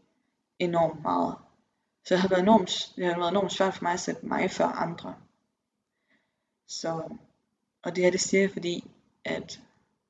enormt 0.60 1.02
meget. 1.02 1.36
Så 2.06 2.14
det 2.14 2.22
har 2.22 2.30
været 2.30 2.42
enormt, 2.42 2.94
det 2.96 3.06
har 3.06 3.18
været 3.18 3.32
enormt 3.32 3.52
svært 3.52 3.74
for 3.74 3.84
mig 3.84 3.94
at 3.94 4.00
sætte 4.00 4.26
mig 4.26 4.52
før 4.52 4.66
andre. 4.66 5.16
Så, 6.68 7.18
og 7.84 7.96
det 7.96 8.04
her 8.04 8.12
det 8.12 8.22
siger 8.22 8.42
jeg, 8.42 8.52
fordi 8.52 8.92
at 9.26 9.62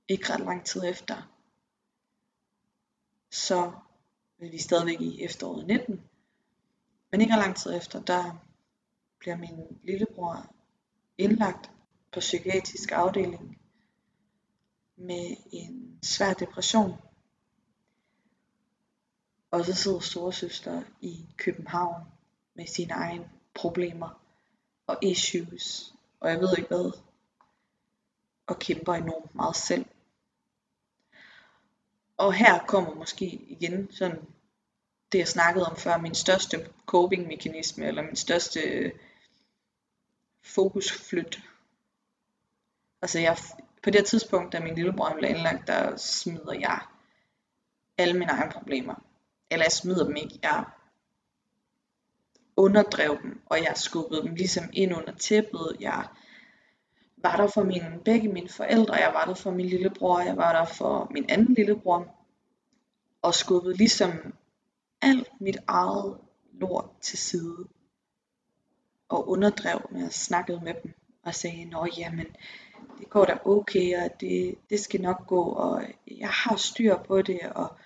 ikke 0.07 0.33
ret 0.33 0.39
lang 0.39 0.65
tid 0.65 0.83
efter, 0.83 1.15
så 3.31 3.71
er 4.39 4.51
vi 4.51 4.57
stadigvæk 4.57 5.01
i 5.01 5.23
efteråret 5.23 5.67
19, 5.67 6.01
men 7.11 7.21
ikke 7.21 7.33
ret 7.33 7.43
lang 7.43 7.55
tid 7.55 7.75
efter, 7.75 8.01
der 8.01 8.37
bliver 9.19 9.37
min 9.37 9.79
lillebror 9.83 10.55
indlagt 11.17 11.71
på 12.13 12.19
psykiatrisk 12.19 12.91
afdeling 12.91 13.61
med 14.95 15.35
en 15.51 15.99
svær 16.03 16.33
depression. 16.33 16.93
Og 19.51 19.65
så 19.65 19.73
sidder 19.73 19.99
storesøster 19.99 20.83
i 21.01 21.25
København 21.37 22.03
med 22.55 22.67
sine 22.67 22.93
egne 22.93 23.29
problemer 23.53 24.21
og 24.87 24.97
issues, 25.01 25.93
og 26.19 26.29
jeg 26.29 26.39
ved 26.39 26.57
ikke 26.57 26.67
hvad, 26.67 26.91
og 28.47 28.59
kæmper 28.59 28.93
enormt 28.93 29.35
meget 29.35 29.55
selv. 29.55 29.85
Og 32.17 32.33
her 32.33 32.65
kommer 32.65 32.93
måske 32.93 33.25
igen 33.25 33.91
sådan 33.91 34.25
det 35.11 35.19
jeg 35.19 35.27
snakkede 35.27 35.65
om 35.65 35.77
før, 35.77 35.97
min 35.97 36.15
største 36.15 36.69
coping 36.85 37.27
mekanisme, 37.27 37.85
eller 37.85 38.01
min 38.01 38.15
største 38.15 38.59
øh, 38.59 38.91
fokusflyt. 40.43 41.39
Altså 43.01 43.19
jeg, 43.19 43.37
på 43.83 43.89
det 43.89 44.05
tidspunkt, 44.05 44.53
da 44.53 44.59
min 44.59 44.75
lillebror 44.75 45.13
blev 45.17 45.29
indlagt, 45.29 45.67
der 45.67 45.97
smider 45.97 46.53
jeg 46.53 46.79
alle 47.97 48.19
mine 48.19 48.31
egne 48.31 48.51
problemer. 48.51 48.95
Eller 49.51 49.65
jeg 49.65 49.71
smider 49.71 50.05
dem 50.05 50.15
ikke, 50.15 50.39
jeg 50.43 50.65
underdrev 52.57 53.17
dem, 53.21 53.41
og 53.45 53.57
jeg 53.57 53.73
skubbede 53.75 54.21
dem 54.21 54.35
ligesom 54.35 54.63
ind 54.73 54.95
under 54.95 55.13
tæppet. 55.13 55.77
Jeg 55.79 56.07
var 57.17 57.35
der 57.35 57.47
for 57.47 57.63
mine, 57.63 57.99
begge 58.05 58.27
mine 58.27 58.49
forældre, 58.49 58.95
jeg 58.95 59.13
var 59.13 59.25
der 59.25 59.33
for 59.33 59.51
min 59.51 59.65
lillebror, 59.65 60.19
jeg 60.19 60.37
var 60.37 60.53
der 60.53 60.65
for 60.65 61.11
min 61.11 61.25
anden 61.29 61.53
lillebror, 61.53 62.15
og 63.21 63.33
skubbede 63.33 63.77
ligesom 63.77 64.11
alt 65.01 65.29
mit 65.39 65.57
eget 65.67 66.17
lort 66.53 66.89
til 67.01 67.17
side, 67.17 67.67
og 69.09 69.29
underdrev, 69.29 69.87
når 69.91 69.99
jeg 69.99 70.13
snakkede 70.13 70.61
med 70.63 70.73
dem, 70.83 70.93
og 71.23 71.35
sagde, 71.35 71.65
nå 71.65 71.87
jamen, 71.97 72.27
det 72.99 73.09
går 73.09 73.25
da 73.25 73.37
okay, 73.45 74.03
og 74.03 74.19
det, 74.19 74.55
det 74.69 74.79
skal 74.79 75.01
nok 75.01 75.27
gå, 75.27 75.43
og 75.43 75.83
jeg 76.07 76.29
har 76.29 76.55
styr 76.55 76.97
på 76.97 77.21
det, 77.21 77.39
og, 77.55 77.77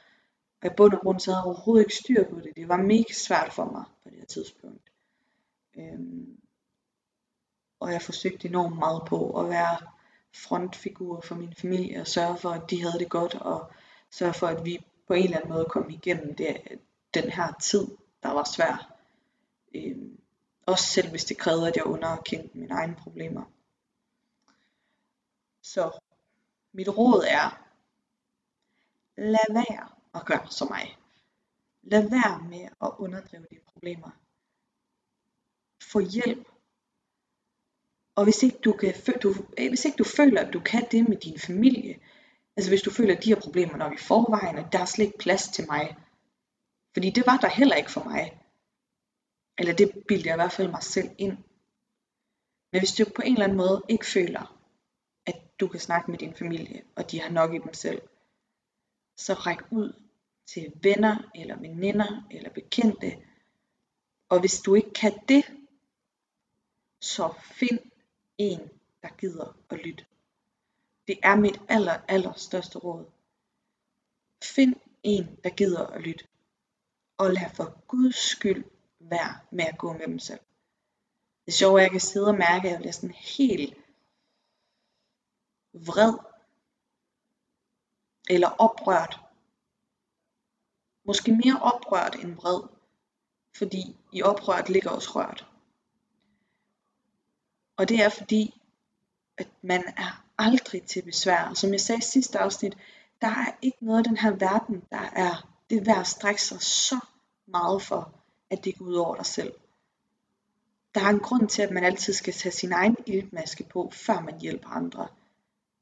og 0.61 0.67
i 0.67 0.73
bund 0.77 0.93
og 0.93 0.99
grund 0.99 1.19
så 1.19 1.31
havde 1.31 1.39
jeg 1.39 1.45
overhovedet 1.45 1.83
ikke 1.83 1.95
styr 1.95 2.29
på 2.29 2.39
det. 2.39 2.55
Det 2.55 2.67
var 2.67 2.77
mega 2.77 3.13
svært 3.13 3.53
for 3.53 3.65
mig 3.65 3.83
på 4.03 4.09
det 4.09 4.19
her 4.19 4.25
tidspunkt. 4.25 4.91
Øhm, 5.75 6.37
og 7.79 7.91
jeg 7.91 8.01
forsøgte 8.01 8.47
enormt 8.47 8.77
meget 8.77 9.01
på 9.07 9.39
at 9.39 9.49
være 9.49 9.77
frontfigur 10.35 11.21
for 11.21 11.35
min 11.35 11.53
familie 11.55 12.01
og 12.01 12.07
sørge 12.07 12.37
for, 12.37 12.49
at 12.49 12.69
de 12.69 12.81
havde 12.81 12.99
det 12.99 13.09
godt 13.09 13.35
og 13.35 13.71
sørge 14.11 14.33
for, 14.33 14.47
at 14.47 14.65
vi 14.65 14.85
på 15.07 15.13
en 15.13 15.23
eller 15.23 15.37
anden 15.37 15.53
måde 15.53 15.65
kom 15.65 15.89
igennem 15.89 16.35
det, 16.35 16.61
den 17.13 17.29
her 17.29 17.53
tid, 17.61 17.87
der 18.23 18.31
var 18.31 18.43
svær. 18.43 18.93
Øhm, 19.75 20.19
også 20.65 20.85
selv 20.85 21.09
hvis 21.09 21.25
det 21.25 21.37
krævede, 21.37 21.67
at 21.67 21.75
jeg 21.75 21.85
underkendte 21.85 22.57
mine 22.57 22.73
egne 22.73 22.95
problemer. 22.95 23.43
Så 25.61 25.99
mit 26.71 26.89
råd 26.89 27.25
er, 27.27 27.63
lad 29.17 29.53
være 29.53 30.00
og 30.13 30.25
gør 30.25 30.47
som 30.51 30.67
mig. 30.69 30.97
Lad 31.83 32.09
være 32.09 32.49
med 32.49 32.69
at 32.81 32.91
underdrive 32.97 33.45
dine 33.51 33.61
problemer. 33.73 34.09
Få 35.91 35.99
hjælp 35.99 36.47
og 38.15 38.23
hvis 38.23 38.43
ikke 38.43 38.57
du, 38.57 38.73
kan, 38.73 38.93
du, 39.23 39.35
øh, 39.57 39.69
hvis 39.69 39.85
ikke 39.85 39.97
du 39.97 40.03
føler, 40.03 40.41
at 40.41 40.53
du 40.53 40.59
kan 40.59 40.87
det 40.91 41.09
med 41.09 41.17
din 41.17 41.39
familie, 41.39 41.99
altså 42.57 42.71
hvis 42.71 42.81
du 42.81 42.91
føler, 42.91 43.15
at 43.15 43.23
de 43.23 43.29
her 43.29 43.41
problemer 43.41 43.77
nok 43.77 43.93
i 43.93 44.03
forvejen, 44.03 44.57
at 44.57 44.71
der 44.71 44.79
er 44.79 44.85
slet 44.85 45.05
ikke 45.05 45.17
plads 45.17 45.47
til 45.47 45.65
mig. 45.67 45.97
Fordi 46.93 47.09
det 47.09 47.25
var 47.25 47.37
der 47.37 47.49
heller 47.49 47.75
ikke 47.75 47.91
for 47.91 48.03
mig. 48.03 48.41
Eller 49.57 49.73
det 49.73 49.91
bildte 50.07 50.27
jeg 50.27 50.35
i 50.35 50.41
hvert 50.41 50.51
fald 50.51 50.69
mig 50.69 50.83
selv 50.83 51.09
ind. 51.17 51.37
Men 52.71 52.81
hvis 52.81 52.93
du 52.93 53.05
på 53.15 53.21
en 53.21 53.33
eller 53.33 53.43
anden 53.43 53.57
måde 53.57 53.81
ikke 53.89 54.05
føler, 54.05 54.57
at 55.25 55.35
du 55.59 55.67
kan 55.67 55.79
snakke 55.79 56.11
med 56.11 56.19
din 56.19 56.35
familie, 56.35 56.83
og 56.95 57.11
de 57.11 57.21
har 57.21 57.29
nok 57.29 57.53
i 57.53 57.57
dem 57.57 57.73
selv, 57.73 58.01
så 59.15 59.33
ræk 59.33 59.71
ud 59.71 59.93
til 60.45 60.73
venner, 60.83 61.31
eller 61.35 61.59
veninder, 61.59 62.27
eller 62.31 62.49
bekendte. 62.49 63.27
Og 64.29 64.39
hvis 64.39 64.61
du 64.61 64.75
ikke 64.75 64.93
kan 64.93 65.19
det, 65.27 65.45
så 67.01 67.33
find 67.41 67.79
en, 68.37 68.59
der 69.01 69.09
gider 69.17 69.57
at 69.69 69.77
lytte. 69.77 70.05
Det 71.07 71.19
er 71.23 71.35
mit 71.35 71.61
aller, 71.69 71.97
aller 72.07 72.33
største 72.33 72.79
råd. 72.79 73.05
Find 74.43 74.75
en, 75.03 75.39
der 75.43 75.49
gider 75.49 75.87
at 75.87 76.01
lytte. 76.01 76.25
Og 77.17 77.29
lad 77.31 77.49
for 77.53 77.83
Guds 77.87 78.15
skyld 78.15 78.63
være 78.99 79.39
med 79.51 79.65
at 79.65 79.77
gå 79.77 79.93
med 79.93 80.07
dem 80.07 80.19
selv. 80.19 80.39
Det 81.45 81.61
er 81.61 81.75
at 81.75 81.81
jeg 81.81 81.91
kan 81.91 81.99
sidde 81.99 82.27
og 82.27 82.35
mærke, 82.35 82.67
at 82.67 82.71
jeg 82.71 82.79
bliver 82.79 82.91
sådan 82.91 83.15
helt 83.15 83.77
vred. 85.73 86.30
Eller 88.29 88.47
oprørt. 88.47 89.19
Måske 91.05 91.31
mere 91.31 91.59
oprørt 91.61 92.15
end 92.15 92.35
vred. 92.35 92.61
Fordi 93.57 93.97
i 94.11 94.21
oprørt 94.21 94.69
ligger 94.69 94.89
også 94.89 95.09
rørt. 95.15 95.47
Og 97.77 97.89
det 97.89 98.01
er 98.01 98.09
fordi, 98.09 98.61
at 99.37 99.47
man 99.61 99.83
er 99.97 100.25
aldrig 100.37 100.83
til 100.83 101.01
besvær. 101.01 101.53
Som 101.53 101.71
jeg 101.71 101.81
sagde 101.81 101.99
i 101.99 102.01
sidste 102.01 102.39
afsnit, 102.39 102.77
der 103.21 103.27
er 103.27 103.57
ikke 103.61 103.85
noget 103.85 104.05
i 104.05 104.09
den 104.09 104.17
her 104.17 104.31
verden, 104.31 104.83
der 104.89 105.09
er 105.13 105.47
det 105.69 105.87
værd 105.87 105.99
at 105.99 106.07
strække 106.07 106.41
sig 106.41 106.61
så 106.61 106.99
meget 107.45 107.81
for, 107.81 108.13
at 108.49 108.63
det 108.63 108.77
går 108.77 108.85
ud 108.85 108.95
over 108.95 109.15
dig 109.15 109.25
selv. 109.25 109.53
Der 110.95 111.01
er 111.01 111.09
en 111.09 111.19
grund 111.19 111.49
til, 111.49 111.61
at 111.61 111.71
man 111.71 111.83
altid 111.83 112.13
skal 112.13 112.33
tage 112.33 112.53
sin 112.53 112.71
egen 112.71 112.97
iltmaske 113.05 113.63
på, 113.63 113.89
før 113.93 114.19
man 114.19 114.41
hjælper 114.41 114.69
andre. 114.69 115.07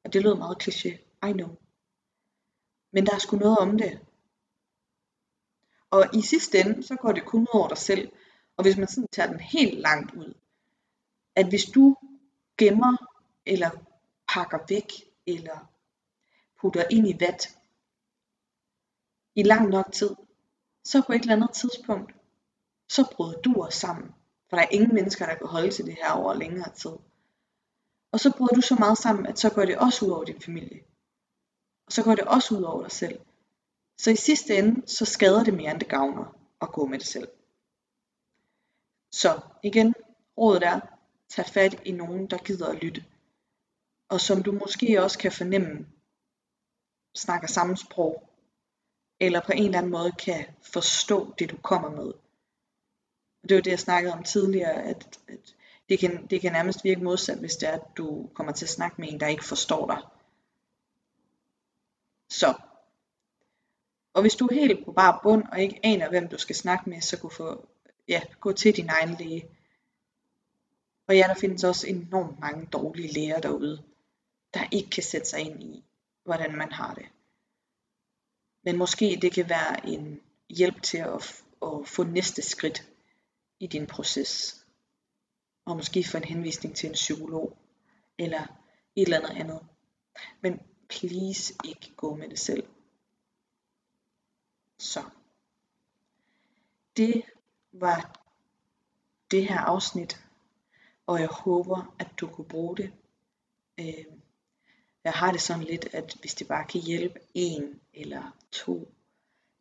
Og 0.04 0.14
det 0.14 0.24
lød 0.24 0.36
meget 0.36 0.68
kliché, 0.68 0.90
I 1.30 1.32
know. 1.32 1.50
Men 2.92 3.06
der 3.06 3.16
er 3.16 3.20
sgu 3.20 3.38
noget 3.38 3.58
om 3.58 3.78
det. 3.78 4.00
Og 5.92 6.06
i 6.14 6.22
sidste 6.22 6.60
ende, 6.60 6.84
så 6.84 6.96
går 6.96 7.12
det 7.12 7.26
kun 7.26 7.42
ud 7.42 7.60
over 7.60 7.68
dig 7.68 7.78
selv. 7.78 8.12
Og 8.58 8.64
hvis 8.64 8.78
man 8.78 8.88
sådan 8.88 9.08
tager 9.12 9.32
den 9.32 9.40
helt 9.40 9.80
langt 9.80 10.16
ud, 10.16 10.34
at 11.36 11.50
hvis 11.50 11.66
du 11.66 11.96
gemmer 12.58 12.98
eller 13.46 13.70
pakker 14.28 14.60
væk 14.70 14.92
eller 15.28 15.72
putter 16.62 16.84
ind 16.90 17.08
i 17.08 17.18
vat 17.20 17.58
i 19.36 19.44
lang 19.44 19.70
nok 19.70 19.92
tid, 19.92 20.16
så 20.84 21.04
på 21.08 21.14
et 21.14 21.22
eller 21.22 21.36
andet 21.36 21.52
tidspunkt, 21.54 22.14
så 22.90 23.14
bryder 23.16 23.42
du 23.42 23.54
os 23.62 23.74
sammen. 23.74 24.10
For 24.50 24.58
der 24.58 24.64
er 24.64 24.70
ingen 24.72 24.94
mennesker, 24.94 25.26
der 25.26 25.36
kan 25.36 25.48
holde 25.48 25.72
til 25.72 25.86
det 25.86 25.94
her 25.94 26.12
over 26.12 26.34
længere 26.34 26.74
tid. 26.74 26.92
Og 28.12 28.20
så 28.20 28.34
bryder 28.38 28.56
du 28.56 28.62
så 28.62 28.76
meget 28.76 28.98
sammen, 28.98 29.26
at 29.26 29.40
så 29.40 29.50
går 29.50 29.66
det 29.66 29.78
også 29.78 30.06
ud 30.06 30.12
over 30.12 30.24
din 30.24 30.42
familie. 30.42 30.84
Og 31.90 31.94
så 31.94 32.04
går 32.04 32.16
det 32.16 32.24
også 32.24 32.56
ud 32.56 32.64
over 32.64 32.82
dig 32.82 32.92
selv. 32.92 33.20
Så 33.98 34.12
i 34.12 34.16
sidste 34.16 34.58
ende, 34.58 34.88
så 34.88 35.06
skader 35.06 35.44
det 35.44 35.54
mere, 35.54 35.72
end 35.72 35.80
det 35.80 35.90
gavner 35.90 36.36
at 36.62 36.72
gå 36.72 36.86
med 36.86 37.00
det 37.00 37.08
selv. 37.08 37.28
Så 39.12 39.40
igen, 39.64 39.94
rådet 40.38 40.64
er, 40.64 40.80
tag 41.30 41.46
fat 41.46 41.82
i 41.86 41.92
nogen, 41.92 42.28
der 42.28 42.38
gider 42.38 42.68
at 42.68 42.84
lytte. 42.84 43.06
Og 44.10 44.22
som 44.22 44.44
du 44.44 44.52
måske 44.52 45.04
også 45.04 45.20
kan 45.20 45.32
fornemme, 45.32 45.88
snakker 47.16 47.48
samme 47.48 47.78
sprog, 47.78 48.30
eller 49.20 49.42
på 49.46 49.52
en 49.52 49.66
eller 49.66 49.78
anden 49.78 49.92
måde 49.92 50.12
kan 50.12 50.46
forstå 50.62 51.34
det, 51.40 51.50
du 51.50 51.58
kommer 51.58 51.90
med. 51.90 52.14
Og 53.44 53.50
det 53.50 53.56
var 53.56 53.62
det, 53.62 53.72
jeg 53.72 53.80
snakkede 53.80 54.14
om 54.14 54.24
tidligere, 54.24 54.84
at, 54.84 55.20
at 55.28 55.56
det, 55.90 56.00
kan, 56.00 56.28
det 56.28 56.42
kan 56.42 56.52
nærmest 56.52 56.84
virke 56.84 57.04
modsat, 57.04 57.38
hvis 57.38 57.56
det 57.56 57.70
er, 57.70 57.74
at 57.74 57.98
du 57.98 58.30
kommer 58.34 58.54
til 58.54 58.66
at 58.66 58.70
snakke 58.70 59.02
med 59.02 59.12
en, 59.12 59.20
der 59.20 59.28
ikke 59.28 59.46
forstår 59.46 59.88
dig. 59.88 60.19
Så. 62.30 62.54
Og 64.14 64.22
hvis 64.22 64.36
du 64.36 64.48
er 64.48 64.54
helt 64.54 64.86
på 64.86 64.92
bare 64.92 65.20
bund, 65.24 65.44
og 65.52 65.62
ikke 65.62 65.80
aner, 65.84 66.10
hvem 66.10 66.28
du 66.28 66.38
skal 66.38 66.56
snakke 66.56 66.90
med, 66.90 67.02
så 67.02 67.20
gå, 67.20 67.30
for, 67.30 67.66
ja, 68.08 68.22
gå 68.40 68.52
til 68.52 68.76
din 68.76 68.90
egen 68.90 69.16
læge. 69.20 69.50
Og 71.08 71.16
ja, 71.16 71.24
der 71.28 71.36
findes 71.36 71.64
også 71.64 71.88
enormt 71.88 72.40
mange 72.40 72.66
dårlige 72.66 73.14
læger 73.14 73.40
derude, 73.40 73.84
der 74.54 74.68
ikke 74.72 74.90
kan 74.90 75.04
sætte 75.04 75.28
sig 75.28 75.40
ind 75.40 75.64
i, 75.64 75.84
hvordan 76.24 76.56
man 76.56 76.72
har 76.72 76.94
det. 76.94 77.06
Men 78.64 78.78
måske 78.78 79.20
det 79.22 79.32
kan 79.32 79.50
være 79.50 79.88
en 79.88 80.22
hjælp 80.50 80.82
til 80.82 80.98
at, 80.98 81.44
at 81.62 81.88
få 81.88 82.04
næste 82.04 82.42
skridt 82.42 82.88
i 83.60 83.68
din 83.68 83.88
proces. 83.88 84.66
Og 85.66 85.76
måske 85.76 86.04
få 86.04 86.18
en 86.18 86.24
henvisning 86.24 86.76
til 86.76 86.88
en 86.88 86.94
psykolog, 86.94 87.58
eller 88.18 88.48
et 88.96 89.04
eller 89.04 89.18
andet 89.18 89.42
andet. 89.42 89.68
Men 90.42 90.60
please 90.90 91.54
ikke 91.66 91.94
gå 91.96 92.16
med 92.16 92.30
det 92.30 92.40
selv. 92.40 92.68
Så. 94.78 95.04
Det 96.98 97.24
var 97.72 98.20
det 99.32 99.48
her 99.48 99.60
afsnit, 99.60 100.26
og 101.06 101.20
jeg 101.20 101.28
håber, 101.28 101.96
at 102.00 102.08
du 102.20 102.28
kunne 102.28 102.48
bruge 102.48 102.78
det. 102.78 102.94
Øhm, 103.80 104.22
jeg 105.04 105.14
har 105.14 105.32
det 105.32 105.42
sådan 105.42 105.64
lidt, 105.64 105.86
at 105.94 106.18
hvis 106.20 106.36
det 106.36 106.48
bare 106.48 106.68
kan 106.68 106.82
hjælpe 106.82 107.20
en 107.34 107.82
eller 107.94 108.38
to, 108.52 108.92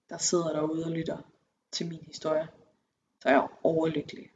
der 0.08 0.18
sidder 0.18 0.52
derude 0.52 0.84
og 0.84 0.90
lytter 0.90 1.18
til 1.70 1.88
min 1.88 2.04
historie, 2.06 2.48
så 3.22 3.28
er 3.28 3.32
jeg 3.32 3.48
overlykkelig. 3.62 4.30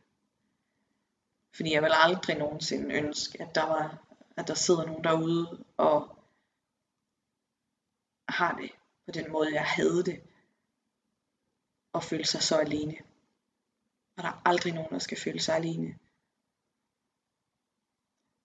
Fordi 1.54 1.72
jeg 1.72 1.82
vil 1.82 1.92
aldrig 1.94 2.38
nogensinde 2.38 2.94
ønske, 2.94 3.42
at 3.42 3.54
der 3.54 3.66
var, 3.66 3.98
at 4.36 4.48
der 4.48 4.54
sidder 4.54 4.86
nogen 4.86 5.04
derude 5.04 5.64
og 5.76 6.21
har 8.32 8.52
det 8.56 8.70
på 9.06 9.10
den 9.12 9.32
måde, 9.32 9.54
jeg 9.54 9.64
havde 9.64 10.04
det, 10.04 10.22
og 11.92 12.02
føle 12.02 12.26
sig 12.26 12.42
så 12.42 12.56
alene. 12.56 12.96
Og 14.16 14.22
der 14.22 14.28
er 14.28 14.42
aldrig 14.44 14.72
nogen, 14.72 14.90
der 14.90 14.98
skal 14.98 15.20
føle 15.20 15.40
sig 15.40 15.54
alene. 15.54 15.98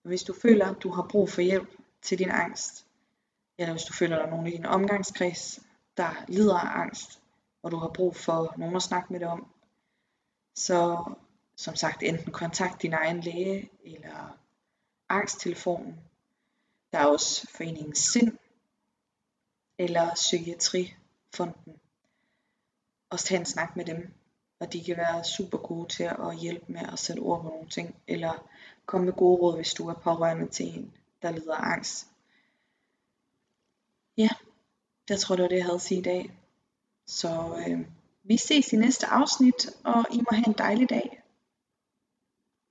Hvis 0.02 0.22
du 0.22 0.34
føler, 0.42 0.66
at 0.66 0.82
du 0.82 0.90
har 0.90 1.06
brug 1.10 1.28
for 1.30 1.40
hjælp 1.40 1.68
til 2.02 2.18
din 2.18 2.30
angst, 2.30 2.86
eller 3.58 3.72
hvis 3.72 3.84
du 3.84 3.92
føler, 3.92 4.16
at 4.16 4.20
der 4.20 4.26
er 4.26 4.30
nogen 4.30 4.46
i 4.46 4.50
din 4.50 4.66
omgangskreds, 4.66 5.60
der 5.96 6.24
lider 6.28 6.58
af 6.58 6.80
angst, 6.80 7.22
og 7.62 7.70
du 7.70 7.76
har 7.76 7.88
brug 7.88 8.16
for 8.16 8.54
nogen 8.58 8.76
at 8.76 8.82
snakke 8.82 9.12
med 9.12 9.20
dig 9.20 9.28
om, 9.28 9.54
så 10.54 11.04
som 11.56 11.74
sagt 11.76 12.02
enten 12.02 12.32
kontakt 12.32 12.82
din 12.82 12.92
egen 12.92 13.20
læge 13.20 13.70
eller 13.84 14.38
angsttelefonen. 15.08 16.00
Der 16.92 16.98
er 16.98 17.06
også 17.06 17.50
foreningen 17.56 17.94
SIND 17.94 18.38
eller 19.78 20.14
Psykiatrifonden. 20.14 21.80
Og 23.10 23.18
tage 23.18 23.40
en 23.40 23.46
snak 23.46 23.76
med 23.76 23.84
dem, 23.84 24.12
og 24.60 24.72
de 24.72 24.84
kan 24.84 24.96
være 24.96 25.24
super 25.24 25.58
gode 25.58 25.88
til 25.88 26.02
at 26.02 26.36
hjælpe 26.40 26.72
med 26.72 26.80
at 26.92 26.98
sætte 26.98 27.20
ord 27.20 27.42
på 27.42 27.48
nogle 27.48 27.68
ting, 27.68 27.96
eller 28.06 28.48
komme 28.86 29.04
med 29.04 29.12
gode 29.12 29.40
råd, 29.40 29.56
hvis 29.56 29.74
du 29.74 29.88
er 29.88 29.94
pårørende 29.94 30.48
til 30.48 30.78
en, 30.78 30.92
der 31.22 31.30
lider 31.30 31.54
af 31.54 31.72
angst. 31.72 32.06
Ja, 34.16 34.28
det 35.08 35.20
tror 35.20 35.36
det 35.36 35.42
var 35.42 35.48
det, 35.48 35.56
jeg 35.56 35.64
havde 35.64 35.74
at 35.74 35.82
sige 35.82 36.00
i 36.00 36.02
dag. 36.02 36.38
Så 37.06 37.64
øh, 37.68 37.86
vi 38.22 38.36
ses 38.36 38.72
i 38.72 38.76
næste 38.76 39.06
afsnit, 39.06 39.66
og 39.84 40.04
I 40.12 40.16
må 40.16 40.28
have 40.30 40.46
en 40.46 40.54
dejlig 40.58 40.90
dag. 40.90 41.17